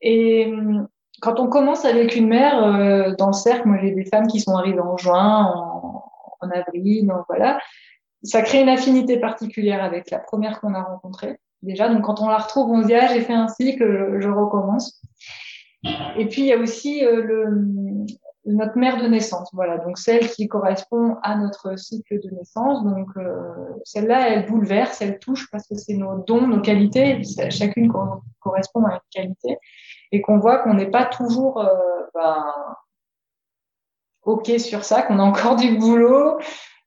Et 0.00 0.46
hum, 0.46 0.88
quand 1.20 1.40
on 1.40 1.48
commence 1.48 1.84
avec 1.84 2.14
une 2.14 2.28
mère 2.28 3.16
dans 3.16 3.28
le 3.28 3.32
cercle, 3.32 3.66
moi, 3.68 3.78
j'ai 3.80 3.92
des 3.92 4.04
femmes 4.04 4.26
qui 4.26 4.38
sont 4.38 4.54
arrivées 4.54 4.80
en 4.80 4.98
juin, 4.98 5.50
en 6.40 6.50
avril, 6.50 7.06
donc 7.06 7.24
voilà. 7.26 7.58
Ça 8.22 8.42
crée 8.42 8.60
une 8.60 8.68
affinité 8.68 9.18
particulière 9.18 9.82
avec 9.82 10.10
la 10.10 10.18
première 10.18 10.60
qu'on 10.60 10.74
a 10.74 10.82
rencontrée. 10.82 11.38
Déjà, 11.62 11.88
donc 11.88 12.02
quand 12.02 12.20
on 12.20 12.28
la 12.28 12.36
retrouve, 12.36 12.70
on 12.70 12.82
se 12.82 12.88
dit, 12.88 12.94
ah, 12.94 13.06
j'ai 13.06 13.22
fait 13.22 13.32
un 13.32 13.48
cycle, 13.48 14.18
je 14.20 14.28
recommence. 14.28 15.00
Et 16.16 16.26
puis 16.26 16.42
il 16.42 16.46
y 16.46 16.52
a 16.52 16.58
aussi 16.58 17.04
euh, 17.04 17.22
le, 17.22 18.06
notre 18.46 18.78
mère 18.78 19.02
de 19.02 19.08
naissance, 19.08 19.48
voilà, 19.52 19.78
donc 19.78 19.98
celle 19.98 20.28
qui 20.30 20.48
correspond 20.48 21.16
à 21.22 21.36
notre 21.36 21.78
cycle 21.78 22.20
de 22.20 22.30
naissance. 22.30 22.84
Donc 22.84 23.08
euh, 23.16 23.52
celle-là, 23.84 24.30
elle 24.30 24.46
bouleverse, 24.46 25.00
elle 25.02 25.18
touche 25.18 25.50
parce 25.50 25.66
que 25.66 25.74
c'est 25.74 25.94
nos 25.94 26.18
dons, 26.18 26.46
nos 26.46 26.60
qualités. 26.60 27.22
Chacune 27.50 27.92
correspond 28.40 28.84
à 28.84 28.94
une 28.94 29.00
qualité 29.10 29.58
et 30.12 30.20
qu'on 30.20 30.38
voit 30.38 30.58
qu'on 30.58 30.74
n'est 30.74 30.90
pas 30.90 31.06
toujours 31.06 31.60
euh, 31.60 31.68
ben, 32.14 32.44
ok 34.22 34.52
sur 34.58 34.84
ça, 34.84 35.02
qu'on 35.02 35.18
a 35.18 35.22
encore 35.22 35.56
du 35.56 35.76
boulot. 35.78 36.38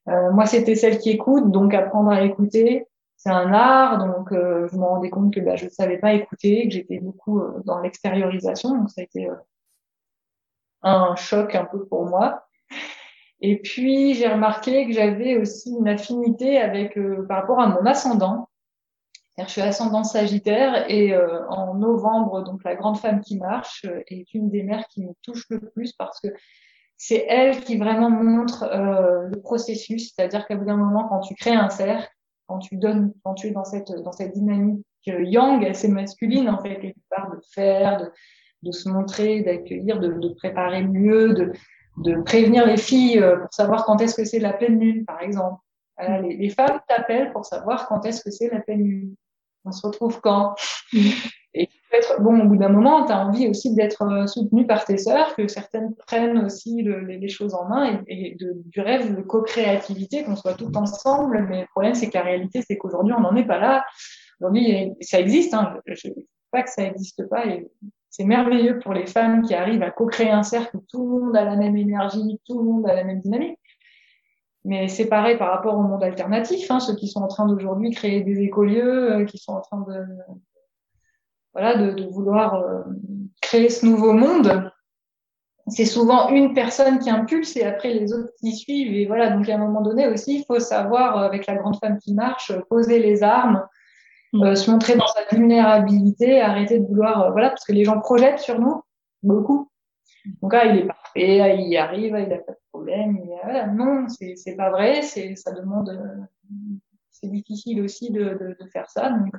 moi, 0.07 0.45
c'était 0.45 0.75
celle 0.75 0.97
qui 0.97 1.11
écoute, 1.11 1.51
donc 1.51 1.73
apprendre 1.73 2.09
à 2.09 2.23
écouter 2.23 2.88
c'est 3.19 3.31
un 3.31 3.51
art, 3.51 3.97
donc 3.97 4.31
euh, 4.31 4.69
je 4.71 4.77
me 4.77 4.85
rendais 4.85 5.09
compte 5.09 5.33
que 5.33 5.41
bah, 5.41 5.57
je 5.57 5.65
ne 5.65 5.69
savais 5.69 5.97
pas 5.97 6.13
écouter, 6.13 6.63
que 6.63 6.73
j'étais 6.73 6.99
beaucoup 6.99 7.41
euh, 7.41 7.61
dans 7.65 7.79
l'extériorisation, 7.81 8.69
donc 8.77 8.89
ça 8.89 9.01
a 9.01 9.03
été 9.03 9.27
euh, 9.27 9.35
un 10.83 11.15
choc 11.17 11.53
un 11.53 11.65
peu 11.65 11.85
pour 11.85 12.05
moi. 12.05 12.47
Et 13.41 13.61
puis 13.61 14.13
j'ai 14.13 14.27
remarqué 14.29 14.87
que 14.87 14.93
j'avais 14.93 15.35
aussi 15.35 15.71
une 15.71 15.89
affinité 15.89 16.59
avec 16.59 16.97
par 17.27 17.41
rapport 17.41 17.59
à 17.59 17.67
mon 17.67 17.85
ascendant. 17.85 18.49
Je 19.37 19.45
suis 19.45 19.61
ascendant 19.61 20.03
Sagittaire 20.03 20.89
et 20.89 21.17
en 21.47 21.75
novembre, 21.75 22.43
donc 22.43 22.61
la 22.65 22.75
grande 22.75 22.97
femme 22.97 23.21
qui 23.21 23.37
marche 23.37 23.85
est 24.07 24.33
une 24.33 24.49
des 24.49 24.63
mères 24.63 24.85
qui 24.89 25.05
me 25.05 25.13
touche 25.21 25.45
le 25.49 25.61
plus 25.61 25.93
parce 25.93 26.19
que 26.19 26.27
c'est 26.97 27.25
elle 27.29 27.63
qui 27.63 27.77
vraiment 27.77 28.09
montre 28.09 28.69
le 28.69 29.39
processus, 29.39 30.13
c'est-à-dire 30.13 30.45
qu'à 30.45 30.57
bout 30.57 30.65
d'un 30.65 30.75
moment, 30.75 31.07
quand 31.07 31.21
tu 31.21 31.35
crées 31.35 31.55
un 31.55 31.69
cercle, 31.69 32.09
quand 32.49 32.59
tu 32.59 32.77
donnes, 32.77 33.13
quand 33.23 33.35
tu 33.35 33.47
es 33.47 33.51
dans 33.51 33.63
cette, 33.63 33.91
dans 33.91 34.11
cette 34.11 34.33
dynamique 34.33 34.83
yang, 35.05 35.63
assez 35.65 35.87
masculine, 35.87 36.49
en 36.49 36.61
fait, 36.61 36.79
quelque 36.79 36.99
part, 37.09 37.29
de 37.31 37.39
faire, 37.53 38.09
de, 38.63 38.71
se 38.71 38.89
montrer, 38.89 39.41
d'accueillir, 39.41 39.99
de, 39.99 40.07
de, 40.07 40.29
préparer 40.33 40.83
mieux, 40.83 41.33
de, 41.33 41.53
de 41.97 42.21
prévenir 42.23 42.65
les 42.65 42.77
filles 42.77 43.19
euh, 43.19 43.37
pour 43.37 43.53
savoir 43.53 43.85
quand 43.85 44.01
est-ce 44.01 44.15
que 44.15 44.25
c'est 44.25 44.39
la 44.39 44.53
pleine 44.53 44.79
lune, 44.79 45.05
par 45.05 45.21
exemple. 45.21 45.61
les, 45.99 46.37
les, 46.37 46.49
femmes 46.49 46.79
t'appellent 46.87 47.31
pour 47.31 47.45
savoir 47.45 47.87
quand 47.87 48.03
est-ce 48.05 48.23
que 48.23 48.31
c'est 48.31 48.49
la 48.49 48.59
pleine 48.61 48.83
lune. 48.83 49.15
On 49.63 49.71
se 49.71 49.85
retrouve 49.85 50.19
quand? 50.19 50.55
Et 51.59 51.67
être, 51.91 52.21
bon, 52.21 52.39
au 52.39 52.47
bout 52.47 52.55
d'un 52.55 52.69
moment, 52.69 53.05
tu 53.05 53.11
as 53.11 53.19
envie 53.19 53.49
aussi 53.49 53.75
d'être 53.75 54.01
euh, 54.03 54.27
soutenu 54.27 54.65
par 54.65 54.85
tes 54.85 54.97
sœurs, 54.97 55.35
que 55.35 55.49
certaines 55.49 55.93
prennent 56.07 56.37
aussi 56.45 56.81
le, 56.83 57.01
les, 57.01 57.27
choses 57.27 57.53
en 57.53 57.67
main 57.67 58.01
et, 58.07 58.37
du 58.39 58.79
rêve 58.79 59.13
de 59.13 59.21
co-créativité, 59.21 60.23
qu'on 60.23 60.37
soit 60.37 60.53
tout 60.53 60.71
ensemble. 60.77 61.45
Mais 61.49 61.61
le 61.61 61.67
problème, 61.67 61.95
c'est 61.95 62.07
que 62.07 62.17
la 62.17 62.23
réalité, 62.23 62.63
c'est 62.65 62.77
qu'aujourd'hui, 62.77 63.13
on 63.17 63.19
n'en 63.19 63.35
est 63.35 63.45
pas 63.45 63.59
là. 63.59 63.83
Aujourd'hui, 64.39 64.93
ça 65.01 65.19
existe. 65.19 65.53
Hein. 65.53 65.75
Je 65.85 66.07
ne 66.07 66.13
dis 66.13 66.27
pas 66.49 66.63
que 66.63 66.69
ça 66.69 66.83
n'existe 66.83 67.27
pas. 67.27 67.43
C'est 68.09 68.23
merveilleux 68.23 68.79
pour 68.79 68.93
les 68.93 69.05
femmes 69.05 69.41
qui 69.41 69.53
arrivent 69.53 69.83
à 69.83 69.91
co-créer 69.91 70.31
un 70.31 70.43
cercle 70.43 70.77
où 70.77 70.85
tout 70.89 71.03
le 71.03 71.19
monde 71.19 71.35
a 71.35 71.43
la 71.43 71.57
même 71.57 71.75
énergie, 71.75 72.39
tout 72.47 72.57
le 72.57 72.63
monde 72.63 72.87
a 72.87 72.95
la 72.95 73.03
même 73.03 73.19
dynamique. 73.19 73.59
Mais 74.63 74.87
c'est 74.87 75.07
pareil 75.07 75.37
par 75.37 75.51
rapport 75.51 75.77
au 75.77 75.81
monde 75.81 76.03
alternatif, 76.03 76.69
hein, 76.71 76.79
ceux 76.79 76.95
qui 76.95 77.07
sont 77.07 77.21
en 77.21 77.27
train 77.27 77.47
d'aujourd'hui 77.47 77.91
créer 77.91 78.21
des 78.21 78.41
écolieux, 78.41 79.11
euh, 79.11 79.25
qui 79.25 79.37
sont 79.37 79.53
en 79.53 79.61
train 79.61 79.85
de, 79.87 80.05
voilà, 81.53 81.75
de, 81.75 81.91
de 81.91 82.05
vouloir 82.05 82.55
euh, 82.55 82.83
créer 83.41 83.69
ce 83.69 83.85
nouveau 83.85 84.13
monde. 84.13 84.71
c'est 85.67 85.85
souvent 85.85 86.29
une 86.29 86.53
personne 86.53 86.99
qui 86.99 87.09
impulse 87.09 87.55
et 87.57 87.63
après 87.63 87.93
les 87.93 88.13
autres 88.13 88.31
qui 88.39 88.55
suivent. 88.55 88.93
Et 88.93 89.05
voilà, 89.05 89.31
donc 89.31 89.47
à 89.49 89.55
un 89.55 89.57
moment 89.57 89.81
donné 89.81 90.07
aussi, 90.07 90.39
il 90.39 90.45
faut 90.45 90.59
savoir, 90.59 91.17
euh, 91.17 91.25
avec 91.25 91.47
la 91.47 91.55
grande 91.55 91.77
femme 91.77 91.97
qui 91.99 92.13
marche, 92.13 92.51
euh, 92.51 92.61
poser 92.69 92.99
les 92.99 93.23
armes, 93.23 93.65
mm. 94.33 94.43
euh, 94.43 94.55
se 94.55 94.69
montrer 94.69 94.95
dans 94.95 95.07
sa 95.07 95.35
vulnérabilité, 95.35 96.41
arrêter 96.41 96.79
de 96.79 96.85
vouloir, 96.85 97.31
voilà, 97.31 97.49
parce 97.49 97.65
que 97.65 97.73
les 97.73 97.85
gens 97.85 97.99
projettent 97.99 98.39
sur 98.39 98.59
nous 98.59 98.83
beaucoup. 99.23 99.69
Donc 100.41 100.53
là, 100.53 100.65
il 100.65 100.79
est 100.79 100.85
parfait, 100.85 101.57
il 101.57 101.69
y 101.69 101.77
arrive, 101.77 102.15
il 102.19 102.29
n'a 102.29 102.37
pas 102.37 102.51
de 102.51 102.57
problème. 102.71 103.19
voilà, 103.43 103.67
non, 103.67 104.07
c'est 104.09 104.55
pas 104.55 104.69
vrai, 104.69 105.01
c'est 105.01 105.35
ça 105.35 105.51
demande, 105.53 105.91
c'est 107.09 107.31
difficile 107.31 107.81
aussi 107.81 108.11
de, 108.11 108.23
de, 108.23 108.57
de, 108.59 108.69
faire 108.69 108.89
ça. 108.89 109.09
Donc 109.09 109.33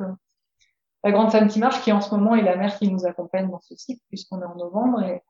la 1.05 1.13
grande 1.13 1.33
femme 1.33 1.49
qui 1.49 1.59
marche, 1.59 1.83
qui 1.83 1.93
en 1.93 2.01
ce 2.01 2.15
moment 2.15 2.35
est 2.35 2.43
la 2.43 2.57
mère 2.57 2.79
qui 2.79 2.91
nous 2.91 3.07
accompagne 3.07 3.51
dans 3.51 3.61
ce 3.61 3.75
cycle, 3.75 4.03
puisqu'on 4.09 4.41
est 4.43 4.45
en 4.45 4.57
novembre 4.57 5.03
et 5.03 5.23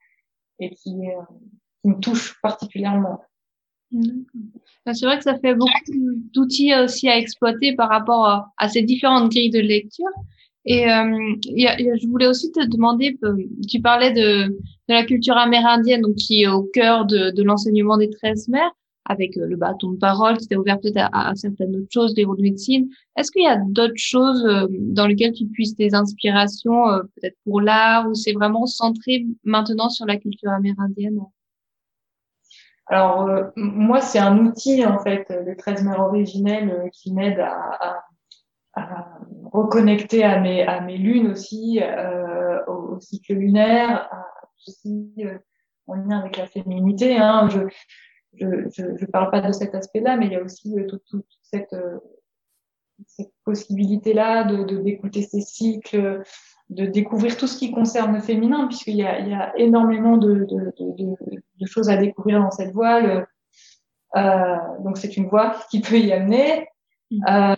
et 0.60 0.70
qui, 0.70 0.94
me 1.84 1.98
touche 1.98 2.38
particulièrement. 2.42 3.22
C'est 3.90 5.06
vrai 5.06 5.16
que 5.16 5.24
ça 5.24 5.38
fait 5.38 5.54
beaucoup 5.54 5.74
d'outils 6.34 6.74
aussi 6.74 7.08
à 7.08 7.16
exploiter 7.16 7.74
par 7.74 7.88
rapport 7.88 8.52
à, 8.58 8.68
ces 8.68 8.82
différentes 8.82 9.30
grilles 9.30 9.50
de 9.50 9.60
lecture. 9.60 10.10
Et 10.66 10.90
euh, 10.90 11.34
je 11.42 12.06
voulais 12.06 12.26
aussi 12.26 12.52
te 12.52 12.62
demander, 12.66 13.18
euh, 13.24 13.34
tu 13.66 13.80
parlais 13.80 14.12
de, 14.12 14.58
la 14.88 15.04
culture 15.04 15.38
amérindienne, 15.38 16.02
donc 16.02 16.16
qui 16.16 16.42
est 16.42 16.48
au 16.48 16.64
cœur 16.64 17.06
de, 17.06 17.30
de 17.30 17.42
l'enseignement 17.42 17.96
des 17.96 18.10
13 18.10 18.48
mères 18.48 18.72
avec 19.10 19.36
euh, 19.36 19.46
le 19.46 19.56
bâton 19.56 19.90
de 19.90 19.98
parole, 19.98 20.36
qui 20.36 20.46
t'est 20.46 20.56
ouvert 20.56 20.80
peut-être 20.80 21.08
à, 21.12 21.34
certaines 21.34 21.74
autres 21.74 21.92
choses, 21.92 22.14
des 22.14 22.24
de 22.24 22.42
médecine. 22.42 22.88
Est-ce 23.16 23.32
qu'il 23.32 23.42
y 23.42 23.48
a 23.48 23.56
d'autres 23.56 23.92
choses 23.96 24.46
euh, 24.46 24.66
dans 24.70 25.06
lesquelles 25.08 25.32
tu 25.32 25.46
puisses 25.46 25.74
tes 25.74 25.94
inspirations, 25.94 26.88
euh, 26.88 27.02
peut-être 27.16 27.36
pour 27.44 27.60
l'art, 27.60 28.08
ou 28.08 28.14
c'est 28.14 28.32
vraiment 28.32 28.66
centré 28.66 29.26
maintenant 29.42 29.88
sur 29.88 30.06
la 30.06 30.16
culture 30.16 30.50
amérindienne? 30.50 31.18
Alors, 32.86 33.28
moi, 33.56 34.00
c'est 34.00 34.18
un 34.18 34.38
outil, 34.38 34.84
en 34.84 34.98
fait, 34.98 35.26
le 35.28 35.56
13 35.56 35.84
mères 35.84 36.00
originelles 36.00 36.90
qui 36.92 37.12
m'aide 37.12 37.38
à, 37.38 38.02
reconnecter 39.52 40.24
à 40.24 40.40
mes, 40.40 40.98
lunes 40.98 41.28
aussi, 41.28 41.80
au, 42.66 42.98
cycle 42.98 43.34
lunaire, 43.34 44.10
aussi 44.66 45.12
en 45.86 45.94
lien 45.94 46.18
avec 46.18 46.36
la 46.36 46.46
féminité. 46.46 47.16
Hein. 47.16 47.48
Je 48.34 48.46
ne 48.46 49.06
parle 49.06 49.30
pas 49.30 49.40
de 49.40 49.52
cet 49.52 49.74
aspect-là, 49.74 50.16
mais 50.16 50.26
il 50.26 50.32
y 50.32 50.36
a 50.36 50.42
aussi 50.42 50.78
euh, 50.78 50.86
toute, 50.86 51.04
toute 51.04 51.26
cette, 51.42 51.72
euh, 51.72 51.98
cette 53.06 53.32
possibilité-là 53.44 54.44
de 54.44 54.80
d'écouter 54.80 55.22
ces 55.22 55.40
cycles, 55.40 56.22
de 56.68 56.86
découvrir 56.86 57.36
tout 57.36 57.46
ce 57.46 57.58
qui 57.58 57.72
concerne 57.72 58.14
le 58.14 58.20
féminin, 58.20 58.66
puisqu'il 58.68 58.96
y 58.96 59.04
a, 59.04 59.18
il 59.18 59.28
y 59.28 59.34
a 59.34 59.56
énormément 59.58 60.16
de, 60.16 60.44
de, 60.44 60.72
de, 60.78 61.16
de, 61.58 61.66
choses 61.66 61.90
à 61.90 61.96
découvrir 61.96 62.40
dans 62.40 62.50
cette 62.50 62.72
voile. 62.72 63.26
Euh, 64.16 64.56
donc 64.80 64.98
c'est 64.98 65.16
une 65.16 65.28
voie 65.28 65.56
qui 65.70 65.80
peut 65.80 65.98
y 65.98 66.12
amener. 66.12 66.68
Mm. 67.10 67.24
Euh, 67.28 67.56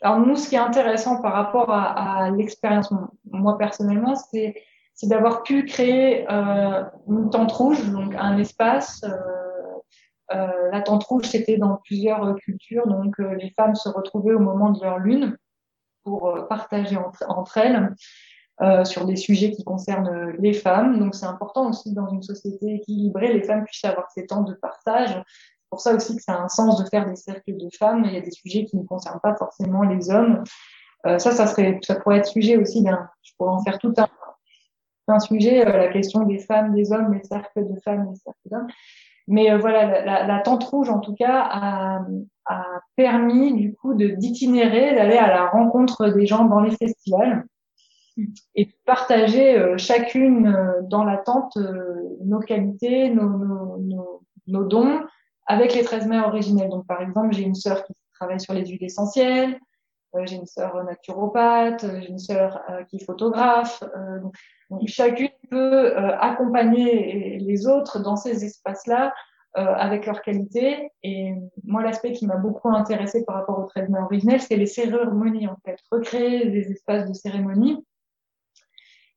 alors 0.00 0.20
nous, 0.20 0.36
ce 0.36 0.48
qui 0.48 0.54
est 0.54 0.58
intéressant 0.58 1.20
par 1.20 1.32
rapport 1.32 1.72
à, 1.72 2.24
à 2.24 2.30
l'expérience, 2.30 2.92
moi 3.24 3.58
personnellement, 3.58 4.14
c'est 4.14 4.54
c'est 4.98 5.06
d'avoir 5.06 5.44
pu 5.44 5.64
créer 5.64 6.26
euh, 6.28 6.82
une 7.06 7.30
tente 7.30 7.52
rouge, 7.52 7.88
donc 7.88 8.16
un 8.16 8.36
espace. 8.36 9.04
Euh, 9.04 9.14
euh, 10.34 10.70
la 10.72 10.82
tente 10.82 11.04
rouge, 11.04 11.26
c'était 11.26 11.56
dans 11.56 11.76
plusieurs 11.84 12.34
cultures, 12.34 12.88
donc 12.88 13.16
les 13.18 13.50
femmes 13.56 13.76
se 13.76 13.88
retrouvaient 13.88 14.34
au 14.34 14.40
moment 14.40 14.70
de 14.70 14.82
leur 14.82 14.98
lune 14.98 15.38
pour 16.02 16.48
partager 16.48 16.96
entre, 16.96 17.24
entre 17.28 17.58
elles 17.58 17.94
sur 18.84 19.06
des 19.06 19.14
sujets 19.14 19.52
qui 19.52 19.62
concernent 19.62 20.32
les 20.38 20.52
femmes. 20.52 20.98
Donc 20.98 21.14
c'est 21.14 21.26
important 21.26 21.70
aussi 21.70 21.94
dans 21.94 22.08
une 22.08 22.22
société 22.22 22.74
équilibrée, 22.74 23.32
les 23.32 23.44
femmes 23.44 23.64
puissent 23.64 23.84
avoir 23.84 24.10
ces 24.10 24.26
temps 24.26 24.42
de 24.42 24.52
partage. 24.52 25.10
C'est 25.10 25.70
pour 25.70 25.80
ça 25.80 25.94
aussi 25.94 26.16
que 26.16 26.22
ça 26.22 26.34
a 26.34 26.42
un 26.42 26.48
sens 26.48 26.82
de 26.82 26.88
faire 26.90 27.08
des 27.08 27.16
cercles 27.16 27.56
de 27.56 27.68
femmes. 27.78 28.04
Il 28.04 28.12
y 28.12 28.16
a 28.16 28.20
des 28.20 28.32
sujets 28.32 28.64
qui 28.64 28.76
ne 28.76 28.82
concernent 28.82 29.20
pas 29.22 29.36
forcément 29.36 29.82
les 29.82 30.10
hommes. 30.10 30.42
ça, 31.04 31.18
ça 31.18 31.46
serait, 31.46 31.78
ça 31.82 31.94
pourrait 31.94 32.18
être 32.18 32.26
sujet 32.26 32.56
aussi 32.56 32.82
d'un, 32.82 33.08
je 33.22 33.32
pourrais 33.38 33.52
en 33.52 33.62
faire 33.62 33.78
tout 33.78 33.94
un, 33.96 34.08
un 35.10 35.20
sujet, 35.20 35.66
euh, 35.66 35.76
la 35.76 35.88
question 35.88 36.24
des 36.24 36.38
femmes, 36.38 36.74
des 36.74 36.92
hommes, 36.92 37.12
les 37.12 37.24
cercles 37.24 37.66
de 37.68 37.78
femmes, 37.80 38.08
les 38.10 38.16
cercles 38.16 38.38
d'hommes. 38.46 38.68
Mais 39.26 39.50
euh, 39.50 39.58
voilà, 39.58 40.26
la, 40.26 40.38
tente 40.40 40.64
rouge, 40.64 40.88
en 40.88 41.00
tout 41.00 41.14
cas, 41.14 41.46
a, 41.50 42.00
a 42.46 42.64
permis 42.96 43.54
du 43.54 43.74
coup 43.74 43.94
de 43.94 44.08
d'itinérer, 44.08 44.94
d'aller 44.94 45.16
à 45.16 45.28
la 45.28 45.46
rencontre 45.48 46.08
des 46.08 46.26
gens 46.26 46.44
dans 46.44 46.60
les 46.60 46.70
festivals 46.70 47.44
et 48.54 48.64
de 48.64 48.72
partager 48.84 49.58
euh, 49.58 49.76
chacune 49.76 50.56
dans 50.88 51.04
la 51.04 51.18
tente 51.18 51.56
nos 52.24 52.40
qualités, 52.40 53.10
nos, 53.10 53.28
nos, 53.28 53.76
nos, 53.78 54.22
nos, 54.46 54.64
dons 54.64 55.00
avec 55.46 55.74
les 55.74 55.84
13 55.84 56.06
mères 56.06 56.26
originelles. 56.26 56.70
Donc, 56.70 56.86
par 56.86 57.00
exemple, 57.02 57.32
j'ai 57.32 57.42
une 57.42 57.54
sœur 57.54 57.84
qui 57.84 57.92
travaille 58.14 58.40
sur 58.40 58.54
les 58.54 58.66
huiles 58.66 58.82
essentielles, 58.82 59.58
j'ai 60.24 60.36
une 60.36 60.46
sœur 60.46 60.82
naturopathe, 60.84 61.84
j'ai 62.00 62.08
une 62.08 62.18
sœur 62.18 62.62
qui 62.88 62.96
est 62.96 63.04
photographe. 63.04 63.82
Donc, 64.20 64.34
chacune 64.86 65.30
peut 65.50 65.96
euh, 65.96 66.16
accompagner 66.18 67.38
les 67.38 67.66
autres 67.66 68.00
dans 68.00 68.16
ces 68.16 68.44
espaces-là 68.44 69.14
euh, 69.56 69.62
avec 69.62 70.06
leur 70.06 70.22
qualité. 70.22 70.90
Et 71.02 71.32
moi, 71.64 71.82
l'aspect 71.82 72.12
qui 72.12 72.26
m'a 72.26 72.36
beaucoup 72.36 72.68
intéressé 72.68 73.24
par 73.24 73.36
rapport 73.36 73.58
au 73.58 73.64
traitement 73.64 74.04
originel, 74.04 74.40
c'est 74.40 74.56
les 74.56 74.66
cérémonies, 74.66 75.48
en 75.48 75.56
fait. 75.64 75.78
Recréer 75.90 76.46
des 76.46 76.70
espaces 76.70 77.08
de 77.08 77.14
cérémonie 77.14 77.84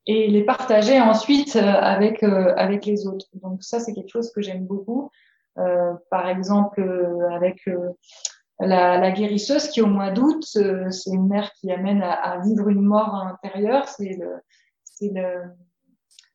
et 0.07 0.27
les 0.27 0.43
partager 0.43 0.99
ensuite 0.99 1.55
euh, 1.55 1.61
avec, 1.61 2.23
avec 2.23 2.85
les 2.85 3.05
autres. 3.07 3.27
Donc 3.33 3.63
ça, 3.63 3.79
c'est 3.79 3.93
quelque 3.93 4.09
chose 4.09 4.31
que 4.31 4.41
j'aime 4.41 4.65
beaucoup. 4.65 5.09
par 6.09 6.29
exemple, 6.29 6.81
avec 7.31 7.67
la, 8.61 8.97
la, 8.97 9.11
guérisseuse 9.11 9.67
qui, 9.69 9.81
au 9.81 9.87
mois 9.87 10.11
d'août, 10.11 10.43
c'est 10.43 11.11
une 11.11 11.27
mère 11.27 11.51
qui 11.53 11.71
amène 11.71 12.01
à, 12.01 12.13
à, 12.13 12.39
vivre 12.39 12.69
une 12.69 12.81
mort 12.81 13.15
intérieure. 13.15 13.87
C'est 13.87 14.17
le 14.17 14.41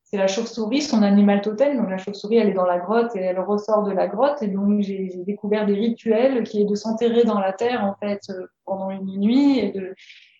c'est 0.06 0.16
la 0.18 0.28
chauve-souris, 0.28 0.82
son 0.82 1.02
animal 1.02 1.40
totem. 1.40 1.76
Donc 1.76 1.90
la 1.90 1.98
chauve-souris, 1.98 2.36
elle 2.36 2.48
est 2.50 2.54
dans 2.54 2.64
la 2.64 2.78
grotte 2.78 3.16
et 3.16 3.20
elle 3.20 3.40
ressort 3.40 3.82
de 3.82 3.90
la 3.90 4.06
grotte. 4.06 4.40
Et 4.40 4.46
donc 4.46 4.80
j'ai 4.80 5.10
découvert 5.26 5.66
des 5.66 5.74
rituels 5.74 6.44
qui 6.44 6.62
est 6.62 6.64
de 6.64 6.74
s'enterrer 6.76 7.24
dans 7.24 7.40
la 7.40 7.52
terre 7.52 7.84
en 7.84 7.94
fait 7.94 8.20
euh, 8.30 8.46
pendant 8.64 8.90
une 8.90 9.18
nuit 9.18 9.58
et 9.58 9.72
de, 9.72 9.94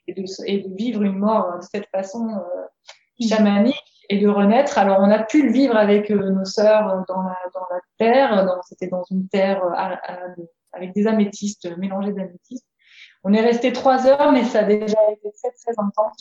et 0.06 0.14
de, 0.14 0.24
et 0.46 0.58
de 0.60 0.74
vivre 0.76 1.02
une 1.02 1.18
mort 1.18 1.56
de 1.56 1.62
cette 1.62 1.88
façon 1.88 2.28
euh, 2.28 3.26
chamanique 3.28 3.74
et 4.08 4.20
de 4.20 4.28
renaître. 4.28 4.78
Alors 4.78 4.98
on 5.00 5.10
a 5.10 5.24
pu 5.24 5.44
le 5.44 5.52
vivre 5.52 5.76
avec 5.76 6.12
euh, 6.12 6.30
nos 6.30 6.44
sœurs 6.44 7.04
dans 7.08 7.22
la, 7.22 7.36
dans 7.52 7.66
la 7.68 7.80
terre. 7.98 8.60
C'était 8.68 8.86
dans 8.86 9.02
une 9.10 9.26
terre 9.28 9.62
avec 10.76 10.94
des 10.94 11.06
améthystes 11.06 11.68
mélangés 11.78 12.12
d'améthystes. 12.12 12.66
On 13.24 13.32
est 13.32 13.40
resté 13.40 13.72
trois 13.72 14.06
heures, 14.06 14.30
mais 14.30 14.44
ça 14.44 14.60
a 14.60 14.64
déjà 14.64 14.98
été 15.10 15.30
très 15.32 15.50
très 15.50 15.74
intense 15.82 16.16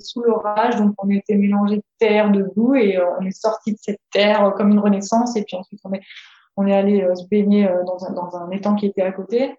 sous 0.00 0.22
l'orage, 0.22 0.76
donc 0.76 0.94
on 0.98 1.08
était 1.10 1.36
mélangé 1.36 1.76
de 1.76 1.84
terre, 1.98 2.30
de 2.30 2.42
boue, 2.54 2.74
et 2.74 2.96
euh, 2.96 3.04
on 3.20 3.26
est 3.26 3.30
sorti 3.30 3.72
de 3.72 3.78
cette 3.80 4.00
terre 4.12 4.44
euh, 4.44 4.50
comme 4.50 4.70
une 4.70 4.78
renaissance, 4.78 5.36
et 5.36 5.44
puis 5.44 5.56
ensuite 5.56 5.80
on 5.84 5.92
est, 5.92 6.02
on 6.56 6.66
est 6.66 6.74
allé 6.74 7.02
euh, 7.02 7.14
se 7.14 7.26
baigner 7.28 7.68
dans 7.86 8.04
un, 8.04 8.12
dans 8.12 8.36
un 8.36 8.50
étang 8.50 8.74
qui 8.74 8.86
était 8.86 9.02
à 9.02 9.12
côté. 9.12 9.54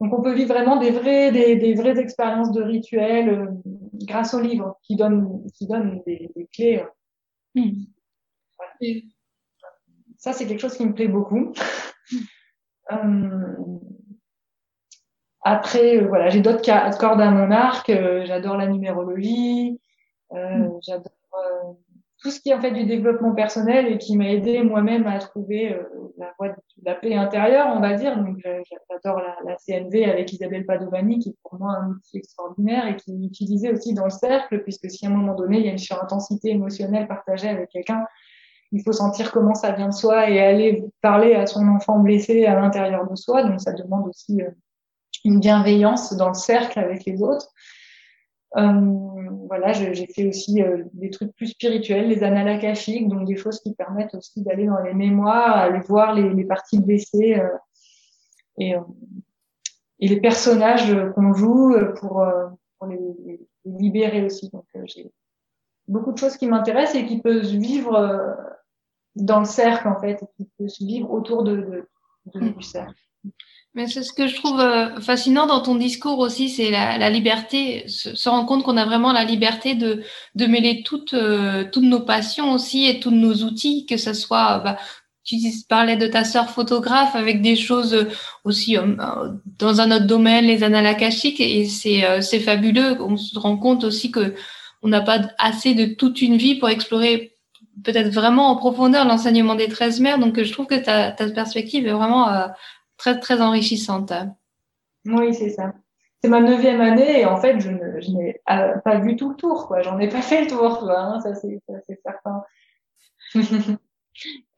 Donc 0.00 0.16
on 0.18 0.22
peut 0.22 0.32
vivre 0.32 0.54
vraiment 0.54 0.76
des 0.76 0.90
vraies, 0.90 1.30
des, 1.30 1.56
des 1.56 1.74
vraies 1.74 1.98
expériences 1.98 2.52
de 2.52 2.62
rituels 2.62 3.48
grâce 4.04 4.32
au 4.32 4.40
livre 4.40 4.78
qui 4.82 4.96
donne, 4.96 5.44
qui 5.54 5.66
donne 5.66 6.00
des, 6.06 6.30
des 6.34 6.46
clés. 6.46 6.84
Hmm. 7.54 7.84
Ça, 10.16 10.32
c'est 10.32 10.46
quelque 10.46 10.60
chose 10.60 10.76
qui 10.76 10.86
me 10.86 10.94
plaît 10.94 11.08
beaucoup. 11.08 11.52
Hmm. 12.90 13.50
Après, 15.42 15.96
euh, 15.96 16.06
voilà, 16.06 16.28
j'ai 16.28 16.40
d'autres 16.40 16.62
cordes 16.98 17.20
à 17.20 17.30
mon 17.30 17.50
arc. 17.50 17.88
Euh, 17.88 18.24
j'adore 18.26 18.56
la 18.56 18.66
numérologie. 18.66 19.80
Euh, 20.32 20.58
mm. 20.58 20.78
J'adore 20.86 21.12
tout 22.22 22.30
ce 22.30 22.38
qui 22.38 22.50
est 22.50 22.54
en 22.54 22.60
fait 22.60 22.72
du 22.72 22.84
développement 22.84 23.34
personnel 23.34 23.86
et 23.86 23.96
qui 23.96 24.14
m'a 24.14 24.28
aidé 24.30 24.62
moi-même 24.62 25.06
à 25.06 25.18
trouver 25.18 25.74
la 26.18 26.30
voie 26.38 26.50
de 26.50 26.54
la 26.84 26.94
paix 26.94 27.14
intérieure, 27.14 27.72
on 27.74 27.80
va 27.80 27.94
dire. 27.94 28.14
Donc, 28.14 28.36
j'adore 28.90 29.22
la, 29.22 29.36
la, 29.46 29.56
CNV 29.56 30.04
avec 30.04 30.30
Isabelle 30.30 30.66
Padovani, 30.66 31.18
qui 31.18 31.30
est 31.30 31.36
pour 31.42 31.58
moi 31.58 31.78
un 31.80 31.92
outil 31.92 32.18
extraordinaire 32.18 32.86
et 32.88 32.96
qui 32.96 33.24
utilisait 33.24 33.72
aussi 33.72 33.94
dans 33.94 34.04
le 34.04 34.10
cercle, 34.10 34.62
puisque 34.64 34.90
si 34.90 35.06
à 35.06 35.08
un 35.08 35.12
moment 35.12 35.34
donné, 35.34 35.60
il 35.60 35.64
y 35.64 35.68
a 35.70 35.72
une 35.72 35.78
surintensité 35.78 36.50
émotionnelle 36.50 37.08
partagée 37.08 37.48
avec 37.48 37.70
quelqu'un, 37.70 38.04
il 38.72 38.82
faut 38.82 38.92
sentir 38.92 39.32
comment 39.32 39.54
ça 39.54 39.72
vient 39.72 39.88
de 39.88 39.94
soi 39.94 40.30
et 40.30 40.40
aller 40.40 40.84
parler 41.00 41.34
à 41.34 41.46
son 41.46 41.66
enfant 41.68 41.98
blessé 41.98 42.46
à 42.46 42.54
l'intérieur 42.54 43.08
de 43.08 43.16
soi. 43.16 43.42
Donc, 43.42 43.60
ça 43.60 43.72
demande 43.72 44.08
aussi 44.08 44.40
une 45.24 45.40
bienveillance 45.40 46.14
dans 46.16 46.28
le 46.28 46.34
cercle 46.34 46.78
avec 46.78 47.04
les 47.04 47.22
autres. 47.22 47.48
Euh, 48.56 49.10
voilà, 49.46 49.72
j'ai 49.72 50.06
fait 50.06 50.26
aussi 50.26 50.60
euh, 50.62 50.84
des 50.92 51.10
trucs 51.10 51.34
plus 51.36 51.48
spirituels, 51.48 52.08
les 52.08 52.24
annales 52.24 52.60
donc 53.08 53.26
des 53.26 53.36
choses 53.36 53.60
qui 53.60 53.74
permettent 53.74 54.14
aussi 54.14 54.42
d'aller 54.42 54.66
dans 54.66 54.80
les 54.80 54.94
mémoires, 54.94 55.56
aller 55.56 55.80
voir 55.80 56.14
les, 56.14 56.32
les 56.32 56.44
parties 56.44 56.80
blessées 56.80 57.36
euh, 57.38 57.48
et, 58.58 58.74
euh, 58.74 58.80
et, 60.00 60.08
les 60.08 60.20
personnages 60.20 60.96
qu'on 61.14 61.32
joue 61.32 61.76
pour, 62.00 62.26
pour 62.78 62.88
les, 62.88 62.98
les, 63.24 63.40
libérer 63.64 64.24
aussi. 64.24 64.50
Donc 64.50 64.64
j'ai 64.84 65.12
beaucoup 65.90 66.12
de 66.12 66.18
choses 66.18 66.36
qui 66.36 66.46
m'intéressent 66.46 67.02
et 67.02 67.06
qui 67.06 67.20
peuvent 67.20 67.44
vivre 67.44 67.94
euh, 67.94 68.34
dans 69.16 69.40
le 69.40 69.44
cercle 69.44 69.88
en 69.88 70.00
fait, 70.00 70.20
qui 70.36 70.48
peuvent 70.58 70.68
vivre 70.80 71.10
autour 71.10 71.42
de, 71.42 71.86
de, 72.34 72.40
mm. 72.40 72.52
du 72.52 72.62
cercle. 72.62 72.94
Mais 73.74 73.86
c'est 73.86 74.02
ce 74.02 74.12
que 74.12 74.26
je 74.26 74.34
trouve 74.34 74.58
euh, 74.58 75.00
fascinant 75.00 75.46
dans 75.46 75.62
ton 75.62 75.76
discours 75.76 76.18
aussi, 76.18 76.48
c'est 76.48 76.70
la, 76.70 76.98
la, 76.98 77.08
liberté, 77.08 77.84
se, 77.86 78.28
rendre 78.28 78.46
compte 78.46 78.64
qu'on 78.64 78.76
a 78.76 78.84
vraiment 78.84 79.12
la 79.12 79.24
liberté 79.24 79.76
de, 79.76 80.02
de 80.34 80.46
mêler 80.46 80.82
toutes, 80.82 81.14
euh, 81.14 81.64
toutes 81.70 81.84
nos 81.84 82.00
passions 82.00 82.52
aussi 82.52 82.86
et 82.86 82.98
tous 82.98 83.12
nos 83.12 83.44
outils, 83.44 83.86
que 83.86 83.96
ce 83.96 84.12
soit, 84.12 84.58
bah, 84.58 84.76
tu 85.22 85.36
parlais 85.68 85.96
de 85.96 86.08
ta 86.08 86.24
sœur 86.24 86.50
photographe 86.50 87.14
avec 87.14 87.42
des 87.42 87.54
choses 87.54 88.08
aussi 88.42 88.76
euh, 88.76 88.96
dans 89.60 89.80
un 89.80 89.92
autre 89.92 90.06
domaine, 90.06 90.46
les 90.46 90.64
annales 90.64 90.86
akashiques, 90.86 91.40
et 91.40 91.66
c'est, 91.66 92.22
c'est 92.22 92.40
fabuleux. 92.40 93.00
On 93.00 93.16
se 93.16 93.38
rend 93.38 93.56
compte 93.56 93.84
aussi 93.84 94.10
que 94.10 94.34
on 94.82 94.88
n'a 94.88 95.00
pas 95.00 95.20
assez 95.38 95.74
de 95.74 95.94
toute 95.94 96.22
une 96.22 96.36
vie 96.36 96.56
pour 96.56 96.70
explorer 96.70 97.36
peut-être 97.84 98.10
vraiment 98.10 98.48
en 98.48 98.56
profondeur 98.56 99.04
l'enseignement 99.06 99.54
des 99.54 99.68
13 99.68 100.00
mères. 100.00 100.18
Donc, 100.18 100.42
je 100.42 100.52
trouve 100.52 100.66
que 100.66 100.82
ta, 100.82 101.12
ta 101.12 101.28
perspective 101.30 101.86
est 101.86 101.92
vraiment 101.92 102.28
très, 102.96 103.18
très 103.18 103.40
enrichissante. 103.40 104.12
Oui, 105.06 105.34
c'est 105.34 105.50
ça. 105.50 105.72
C'est 106.22 106.28
ma 106.28 106.40
neuvième 106.40 106.82
année 106.82 107.20
et 107.20 107.24
en 107.24 107.38
fait, 107.38 107.58
je, 107.60 107.70
n'ai 107.70 108.40
euh, 108.50 108.76
pas 108.84 108.98
vu 108.98 109.16
tout 109.16 109.30
le 109.30 109.36
tour, 109.36 109.66
quoi. 109.66 109.80
J'en 109.80 109.98
ai 109.98 110.08
pas 110.08 110.20
fait 110.22 110.42
le 110.42 110.50
tour, 110.50 110.90
hein, 110.90 111.20
ça 111.22 111.34
c'est 111.34 111.60
certain. 112.02 112.42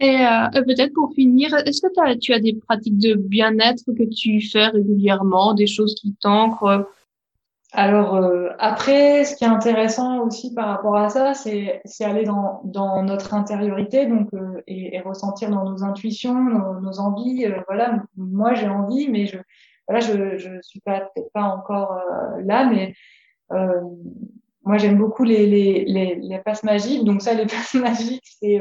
et 0.00 0.26
euh, 0.26 0.62
peut-être 0.64 0.92
pour 0.92 1.12
finir, 1.14 1.54
est-ce 1.54 1.80
que 1.80 2.18
tu 2.18 2.32
as 2.32 2.40
des 2.40 2.54
pratiques 2.54 2.98
de 2.98 3.14
bien-être 3.14 3.84
que 3.86 4.02
tu 4.12 4.40
fais 4.40 4.66
régulièrement, 4.66 5.54
des 5.54 5.68
choses 5.68 5.94
qui 5.94 6.16
t'ancrent 6.20 6.88
alors 7.72 8.16
euh, 8.16 8.50
après, 8.58 9.24
ce 9.24 9.34
qui 9.34 9.44
est 9.44 9.48
intéressant 9.48 10.26
aussi 10.26 10.54
par 10.54 10.68
rapport 10.68 10.96
à 10.96 11.08
ça, 11.08 11.32
c'est 11.32 11.80
aller 12.00 12.24
dans, 12.24 12.62
notre 13.02 13.32
intériorité, 13.32 14.04
donc 14.06 14.28
euh, 14.34 14.62
et, 14.66 15.00
ressentir 15.00 15.48
dans 15.48 15.64
nos 15.64 15.82
intuitions, 15.82 16.34
nos, 16.34 17.00
envies. 17.00 17.46
Euh, 17.46 17.60
voilà, 17.66 18.02
moi 18.16 18.52
j'ai 18.54 18.68
envie, 18.68 19.08
mais 19.08 19.24
je 19.26 19.38
voilà, 19.88 20.00
je 20.00 20.60
suis 20.62 20.80
pas 20.80 21.10
pas 21.32 21.42
encore 21.42 21.98
là, 22.44 22.66
mais 22.66 22.94
moi 24.64 24.78
j'aime 24.78 24.98
beaucoup 24.98 25.24
les, 25.24 25.46
les 25.46 25.84
les 25.86 26.14
les 26.16 26.38
passes 26.40 26.64
magiques. 26.64 27.04
Donc 27.04 27.22
ça, 27.22 27.32
les 27.32 27.46
passes 27.46 27.74
magiques, 27.74 28.26
c'est 28.40 28.60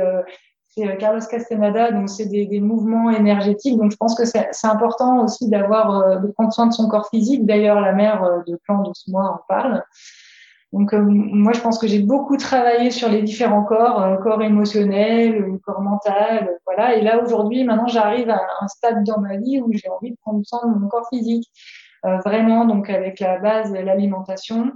c'est 0.72 0.88
euh, 0.88 0.96
Carlos 0.96 1.20
Castaneda, 1.30 1.92
donc 1.92 2.10
c'est 2.10 2.28
des, 2.28 2.46
des, 2.46 2.62
mouvements 2.62 3.10
énergétiques. 3.12 3.78
Donc 3.78 3.92
je 3.92 3.98
pense 3.98 4.16
que 4.16 4.26
c'est 4.26 4.50
important 4.64 5.24
aussi 5.24 5.50
d'avoir 5.50 6.00
euh, 6.00 6.16
de 6.18 6.28
prendre 6.28 6.54
soin 6.54 6.68
de 6.68 6.74
son 6.74 6.88
corps 6.88 7.10
physique. 7.10 7.46
D'ailleurs, 7.46 7.82
la 7.82 7.92
mère 7.92 8.24
euh, 8.24 8.40
de 8.48 8.56
Plan 8.64 8.82
moi 9.10 9.24
en 9.24 9.42
parle. 9.48 9.84
Donc 10.72 10.94
moi, 10.94 11.52
je 11.52 11.60
pense 11.60 11.78
que 11.78 11.86
j'ai 11.86 12.00
beaucoup 12.00 12.38
travaillé 12.38 12.92
sur 12.92 13.10
les 13.10 13.24
différents 13.24 13.64
corps, 13.64 14.18
corps 14.24 14.42
émotionnel, 14.42 15.60
corps 15.66 15.82
mental, 15.82 16.50
voilà. 16.66 16.96
Et 16.96 17.02
là 17.02 17.22
aujourd'hui, 17.22 17.66
maintenant, 17.66 17.88
j'arrive 17.88 18.30
à 18.30 18.40
un 18.62 18.68
stade 18.70 19.04
dans 19.04 19.20
ma 19.20 19.36
vie 19.36 19.60
où 19.60 19.70
j'ai 19.74 19.90
envie 19.90 20.12
de 20.12 20.18
prendre 20.22 20.40
soin 20.46 20.72
de 20.72 20.80
mon 20.80 20.88
corps 20.88 21.10
physique, 21.10 21.52
vraiment. 22.24 22.64
Donc 22.64 22.90
avec 22.90 23.20
la 23.20 23.38
base, 23.40 23.74
l'alimentation, 23.74 24.72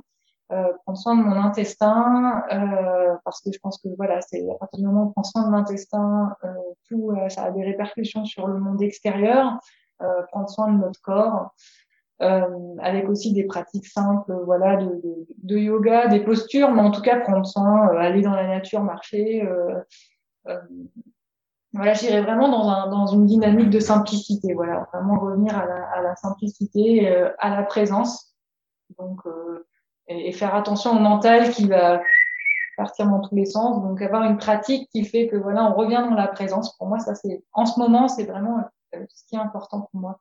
euh, 0.51 0.73
prendre 0.83 0.97
soin 0.97 1.15
de 1.15 1.23
mon 1.23 1.35
intestin 1.37 2.43
euh, 2.51 3.15
parce 3.23 3.41
que 3.41 3.51
je 3.51 3.57
pense 3.57 3.79
que 3.79 3.87
voilà 3.97 4.21
c'est 4.21 4.47
à 4.47 4.55
partir 4.59 4.79
du 4.79 4.85
moment 4.85 5.05
où 5.05 5.07
on 5.07 5.11
prend 5.11 5.23
soin 5.23 5.47
de 5.47 5.51
l'intestin 5.51 6.35
euh, 6.43 6.53
tout 6.87 7.11
euh, 7.11 7.29
ça 7.29 7.45
a 7.45 7.51
des 7.51 7.63
répercussions 7.63 8.25
sur 8.25 8.45
le 8.45 8.59
monde 8.59 8.79
extérieur 8.83 9.57
euh, 10.03 10.21
prendre 10.31 10.47
soin 10.47 10.71
de 10.71 10.77
notre 10.77 11.01
corps 11.01 11.49
avec 12.19 13.09
aussi 13.09 13.33
des 13.33 13.43
pratiques 13.43 13.87
simples 13.87 14.33
voilà 14.45 14.77
de, 14.77 14.85
de, 14.85 15.27
de, 15.43 15.57
yoga 15.57 16.07
des 16.07 16.21
postures 16.21 16.71
mais 16.71 16.81
en 16.81 16.91
tout 16.91 17.01
cas 17.01 17.19
prendre 17.19 17.45
soin 17.45 17.87
aller 17.97 18.21
dans 18.21 18.35
la 18.35 18.47
nature 18.47 18.83
marcher 18.83 19.45
voilà 21.73 21.93
j'irai 21.93 22.21
vraiment 22.21 22.47
dans, 22.47 22.69
un, 22.69 22.87
dans 22.87 23.07
une 23.07 23.25
dynamique 23.25 23.69
de 23.69 23.79
simplicité 23.79 24.53
voilà 24.53 24.87
vraiment 24.93 25.19
revenir 25.19 25.57
à 25.57 25.65
la, 25.65 25.89
à 25.89 26.01
la 26.01 26.15
simplicité 26.15 27.09
à 27.39 27.49
la 27.49 27.63
présence. 27.63 28.33
Donc 28.97 29.19
et, 30.07 30.31
faire 30.31 30.55
attention 30.55 30.91
au 30.91 30.99
mental 30.99 31.51
qui 31.51 31.67
va 31.67 32.01
partir 32.77 33.07
dans 33.07 33.21
tous 33.21 33.35
les 33.35 33.45
sens. 33.45 33.81
Donc 33.81 34.01
avoir 34.01 34.23
une 34.23 34.37
pratique 34.37 34.89
qui 34.89 35.05
fait 35.05 35.27
que 35.27 35.35
voilà, 35.35 35.65
on 35.65 35.73
revient 35.73 36.03
dans 36.09 36.15
la 36.15 36.27
présence. 36.27 36.75
Pour 36.77 36.87
moi, 36.87 36.99
ça 36.99 37.15
c'est 37.15 37.43
en 37.53 37.65
ce 37.65 37.79
moment, 37.79 38.07
c'est 38.07 38.25
vraiment 38.25 38.59
euh, 38.95 39.05
ce 39.13 39.23
qui 39.27 39.35
est 39.35 39.39
important 39.39 39.87
pour 39.91 40.01
moi. 40.01 40.19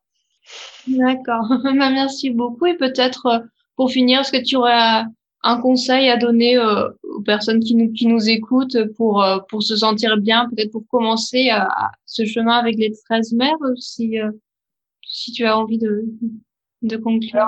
D'accord. 0.86 1.48
Bah, 1.64 1.90
merci 1.90 2.30
beaucoup. 2.30 2.66
Et 2.66 2.76
peut-être 2.76 3.26
euh, 3.26 3.38
pour 3.76 3.90
finir, 3.90 4.20
est-ce 4.20 4.32
que 4.32 4.42
tu 4.42 4.56
aurais 4.56 5.04
un 5.46 5.60
conseil 5.60 6.08
à 6.08 6.16
donner 6.16 6.56
euh, 6.56 6.88
aux 7.02 7.20
personnes 7.20 7.60
qui 7.60 7.74
nous, 7.74 7.92
qui 7.92 8.06
nous 8.06 8.28
écoutent 8.28 8.78
pour, 8.96 9.24
pour 9.48 9.62
se 9.62 9.76
sentir 9.76 10.16
bien, 10.16 10.48
peut-être 10.48 10.70
pour 10.70 10.86
commencer 10.88 11.50
à, 11.50 11.90
ce 12.06 12.24
chemin 12.24 12.56
avec 12.56 12.76
les 12.76 12.92
13 13.06 13.32
mères, 13.32 13.56
si, 13.76 14.16
si 15.02 15.32
tu 15.32 15.44
as 15.44 15.58
envie 15.58 15.78
de, 15.78 16.04
de 16.82 16.96
conclure? 16.96 17.46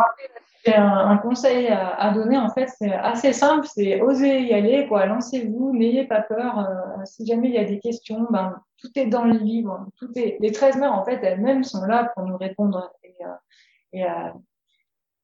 Un, 0.74 1.10
un, 1.10 1.16
conseil 1.18 1.68
à, 1.68 2.10
donner, 2.12 2.38
en 2.38 2.50
fait, 2.50 2.68
c'est 2.78 2.92
assez 2.92 3.32
simple, 3.32 3.66
c'est 3.66 4.00
oser 4.00 4.40
y 4.42 4.54
aller, 4.54 4.86
quoi. 4.88 5.06
Lancez-vous, 5.06 5.76
n'ayez 5.76 6.04
pas 6.04 6.22
peur. 6.22 6.58
Euh, 6.58 7.04
si 7.04 7.26
jamais 7.26 7.48
il 7.48 7.54
y 7.54 7.58
a 7.58 7.64
des 7.64 7.78
questions, 7.78 8.26
ben, 8.30 8.60
tout 8.78 8.90
est 8.96 9.06
dans 9.06 9.24
le 9.24 9.38
livre. 9.38 9.86
Tout 9.96 10.10
est, 10.16 10.36
les 10.40 10.52
13 10.52 10.76
mères, 10.76 10.92
en 10.92 11.04
fait, 11.04 11.22
elles-mêmes 11.22 11.64
sont 11.64 11.84
là 11.84 12.10
pour 12.14 12.24
nous 12.24 12.36
répondre. 12.36 12.90
Et, 13.04 13.14
euh, 13.24 14.02
euh, 14.02 14.30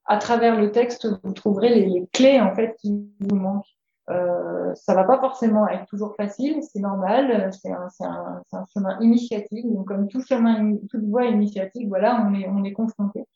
à 0.04 0.16
travers 0.18 0.60
le 0.60 0.70
texte, 0.70 1.06
vous 1.22 1.32
trouverez 1.32 1.70
les, 1.70 2.06
clés, 2.12 2.40
en 2.40 2.54
fait, 2.54 2.76
qui 2.80 3.10
vous 3.20 3.36
manquent. 3.36 3.64
Euh, 4.10 4.74
ça 4.74 4.94
va 4.94 5.04
pas 5.04 5.20
forcément 5.20 5.68
être 5.68 5.86
toujours 5.86 6.16
facile, 6.16 6.60
c'est 6.62 6.80
normal, 6.80 7.50
c'est 7.52 7.70
un, 7.70 8.66
chemin 8.74 8.98
initiatique. 9.00 9.72
Donc, 9.72 9.88
comme 9.88 10.08
tout 10.08 10.22
chemin, 10.22 10.76
toute 10.90 11.04
voie 11.04 11.26
initiatique, 11.26 11.88
voilà, 11.88 12.20
on 12.20 12.64
est 12.64 12.72
confronté. 12.72 13.26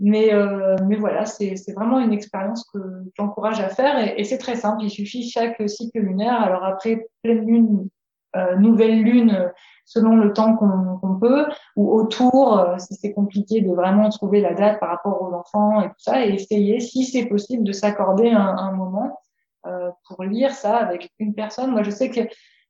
Mais, 0.00 0.32
euh, 0.32 0.76
mais 0.86 0.96
voilà, 0.96 1.26
c'est 1.26 1.54
vraiment 1.76 2.00
une 2.00 2.12
expérience 2.12 2.64
que 2.72 2.78
j'encourage 3.18 3.60
à 3.60 3.68
faire 3.68 3.98
et, 3.98 4.18
et 4.18 4.24
c'est 4.24 4.38
très 4.38 4.56
simple. 4.56 4.82
Il 4.82 4.90
suffit 4.90 5.28
chaque 5.28 5.62
cycle 5.68 6.00
lunaire. 6.00 6.40
Alors 6.40 6.64
après 6.64 7.06
pleine 7.22 7.46
lune, 7.46 7.88
euh, 8.36 8.56
nouvelle 8.56 9.02
lune, 9.02 9.50
selon 9.84 10.14
le 10.14 10.32
temps 10.32 10.54
qu'on 10.54 11.18
peut, 11.18 11.46
ou 11.74 11.92
autour, 11.92 12.60
euh, 12.60 12.78
si 12.78 12.94
c'est 12.94 13.12
compliqué 13.12 13.60
de 13.60 13.72
vraiment 13.72 14.08
trouver 14.08 14.40
la 14.40 14.54
date 14.54 14.78
par 14.78 14.90
rapport 14.90 15.20
aux 15.20 15.34
enfants 15.34 15.80
et 15.80 15.88
tout 15.88 15.98
ça, 15.98 16.24
et 16.24 16.34
essayer, 16.34 16.78
si 16.78 17.04
c'est 17.04 17.26
possible, 17.26 17.64
de 17.64 17.72
s'accorder 17.72 18.30
un, 18.30 18.56
un, 18.56 18.70
moment 18.70 19.18
euh, 19.66 19.90
pour 20.06 20.22
lire 20.22 20.52
ça 20.52 20.76
avec 20.76 21.10
une 21.18 21.34
personne. 21.34 21.72
Moi, 21.72 21.82
je 21.82 21.90
sais 21.90 22.08
que 22.08 22.20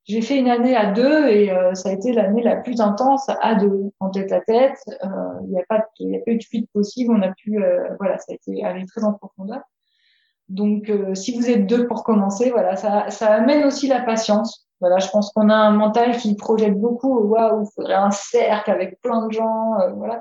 j'ai 0.04 0.22
fait 0.22 0.38
une 0.38 0.48
année 0.48 0.74
à 0.74 0.92
deux 0.92 1.28
et 1.28 1.52
euh, 1.52 1.74
ça 1.74 1.90
a 1.90 1.92
été 1.92 2.12
l'année 2.12 2.42
la 2.42 2.56
plus 2.56 2.80
intense 2.80 3.28
à 3.40 3.54
deux, 3.54 3.92
en 4.00 4.10
tête 4.10 4.32
à 4.32 4.40
tête. 4.40 4.78
Euh, 5.04 5.08
il 5.44 5.50
n'y 5.50 5.60
a 5.60 5.64
pas, 5.68 5.86
il 5.98 6.14
a 6.16 6.18
pas 6.24 6.32
eu 6.32 6.38
de 6.38 6.42
fuite 6.42 6.70
possible. 6.72 7.14
On 7.14 7.22
a 7.22 7.32
pu, 7.32 7.62
euh, 7.62 7.88
voilà, 7.98 8.18
ça 8.18 8.32
a 8.32 8.34
été 8.34 8.64
aller 8.64 8.84
très 8.86 9.04
en 9.04 9.12
profondeur. 9.12 9.60
Donc, 10.48 10.90
si 11.14 11.38
vous 11.38 11.48
êtes 11.48 11.68
deux 11.68 11.86
pour 11.86 12.02
commencer, 12.02 12.50
voilà, 12.50 12.74
ça, 12.74 13.08
ça 13.10 13.34
amène 13.34 13.62
aussi 13.62 13.86
la 13.86 14.00
patience. 14.00 14.66
Voilà, 14.80 14.98
je 14.98 15.08
pense 15.08 15.32
qu'on 15.32 15.48
a 15.48 15.54
un 15.54 15.70
mental 15.70 16.16
qui 16.16 16.34
projette 16.34 16.76
beaucoup. 16.76 17.20
Waouh, 17.20 17.62
il 17.62 17.70
faudrait 17.72 17.94
un 17.94 18.10
cercle 18.10 18.72
avec 18.72 19.00
plein 19.00 19.28
de 19.28 19.32
gens. 19.32 19.74
voilà. 19.94 20.20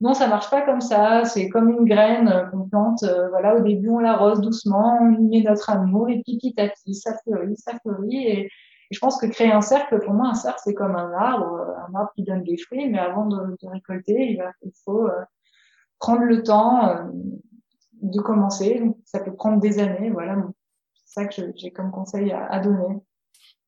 Non, 0.00 0.14
ça 0.14 0.26
marche 0.26 0.48
pas 0.48 0.62
comme 0.62 0.80
ça. 0.80 1.26
C'est 1.26 1.50
comme 1.50 1.68
une 1.68 1.84
graine 1.84 2.48
qu'on 2.50 2.66
plante. 2.66 3.04
voilà, 3.28 3.56
au 3.56 3.60
début 3.60 3.90
on 3.90 3.98
l'arrose 3.98 4.40
doucement, 4.40 5.00
on 5.02 5.12
y 5.12 5.28
met 5.28 5.42
notre 5.42 5.68
amour 5.68 6.08
et 6.08 6.22
puis 6.22 6.38
petit 6.38 6.54
à 6.58 6.68
petit 6.68 6.94
ça 6.94 7.18
fleurit, 7.18 7.56
ça 7.58 7.72
fleurit 7.82 8.26
et 8.26 8.48
je 8.90 8.98
pense 8.98 9.20
que 9.20 9.26
créer 9.26 9.52
un 9.52 9.60
cercle, 9.60 10.00
pour 10.00 10.14
moi, 10.14 10.28
un 10.28 10.34
cercle, 10.34 10.60
c'est 10.64 10.74
comme 10.74 10.96
un 10.96 11.12
arbre, 11.12 11.52
euh, 11.52 11.74
un 11.88 11.94
arbre 11.94 12.10
qui 12.14 12.22
donne 12.22 12.42
des 12.42 12.56
fruits, 12.56 12.88
mais 12.88 12.98
avant 12.98 13.26
de, 13.26 13.36
de 13.36 13.68
récolter, 13.68 14.30
il, 14.30 14.38
va, 14.38 14.52
il 14.62 14.72
faut 14.84 15.06
euh, 15.06 15.22
prendre 15.98 16.22
le 16.22 16.42
temps 16.42 16.88
euh, 16.88 17.04
de 18.00 18.20
commencer. 18.20 18.82
Ça 19.04 19.20
peut 19.20 19.34
prendre 19.34 19.60
des 19.60 19.78
années, 19.78 20.10
voilà. 20.10 20.36
C'est 20.94 21.20
ça 21.20 21.26
que 21.26 21.52
j'ai 21.56 21.70
comme 21.70 21.90
conseil 21.90 22.32
à, 22.32 22.46
à 22.46 22.60
donner. 22.60 22.96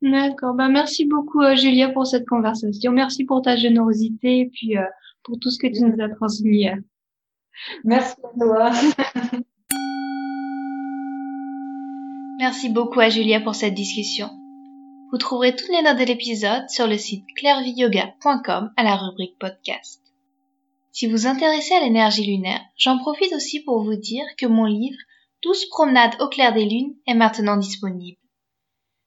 D'accord. 0.00 0.54
Ben, 0.54 0.70
merci 0.70 1.04
beaucoup, 1.04 1.42
Julia, 1.54 1.90
pour 1.90 2.06
cette 2.06 2.26
conversation. 2.26 2.90
Merci 2.92 3.24
pour 3.24 3.42
ta 3.42 3.56
générosité 3.56 4.40
et 4.40 4.46
puis 4.48 4.76
pour 5.22 5.38
tout 5.38 5.50
ce 5.50 5.58
que 5.58 5.66
tu 5.66 5.82
nous 5.84 6.02
as 6.02 6.08
transmis. 6.08 6.66
Merci 7.84 8.14
à 8.24 8.28
toi. 8.38 8.70
merci 12.38 12.70
beaucoup 12.70 13.00
à 13.00 13.10
Julia 13.10 13.42
pour 13.42 13.54
cette 13.54 13.74
discussion. 13.74 14.39
Vous 15.10 15.18
trouverez 15.18 15.56
toutes 15.56 15.70
les 15.70 15.82
notes 15.82 15.98
de 15.98 16.04
l'épisode 16.04 16.70
sur 16.70 16.86
le 16.86 16.96
site 16.96 17.24
clairviyoga.com 17.36 18.72
à 18.76 18.82
la 18.84 18.94
rubrique 18.94 19.38
podcast. 19.40 20.00
Si 20.92 21.08
vous 21.08 21.26
intéressez 21.26 21.74
à 21.74 21.80
l'énergie 21.80 22.24
lunaire, 22.24 22.60
j'en 22.76 22.98
profite 22.98 23.32
aussi 23.32 23.60
pour 23.60 23.82
vous 23.82 23.96
dire 23.96 24.24
que 24.38 24.46
mon 24.46 24.66
livre 24.66 24.98
12 25.42 25.66
promenades 25.70 26.14
au 26.20 26.28
clair 26.28 26.52
des 26.52 26.64
lunes 26.64 26.94
est 27.08 27.14
maintenant 27.14 27.56
disponible. 27.56 28.18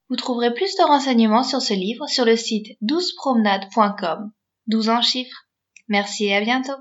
Vous 0.10 0.18
trouverez 0.18 0.54
plus 0.54 0.76
de 0.76 0.84
renseignements 0.84 1.44
sur 1.44 1.62
ce 1.62 1.74
livre 1.74 2.08
sur 2.08 2.26
le 2.26 2.36
site 2.36 2.78
12promenades.com. 2.82 4.32
12 4.68 4.90
en 4.90 5.02
chiffres. 5.02 5.48
Merci 5.88 6.26
et 6.26 6.36
à 6.36 6.42
bientôt. 6.42 6.74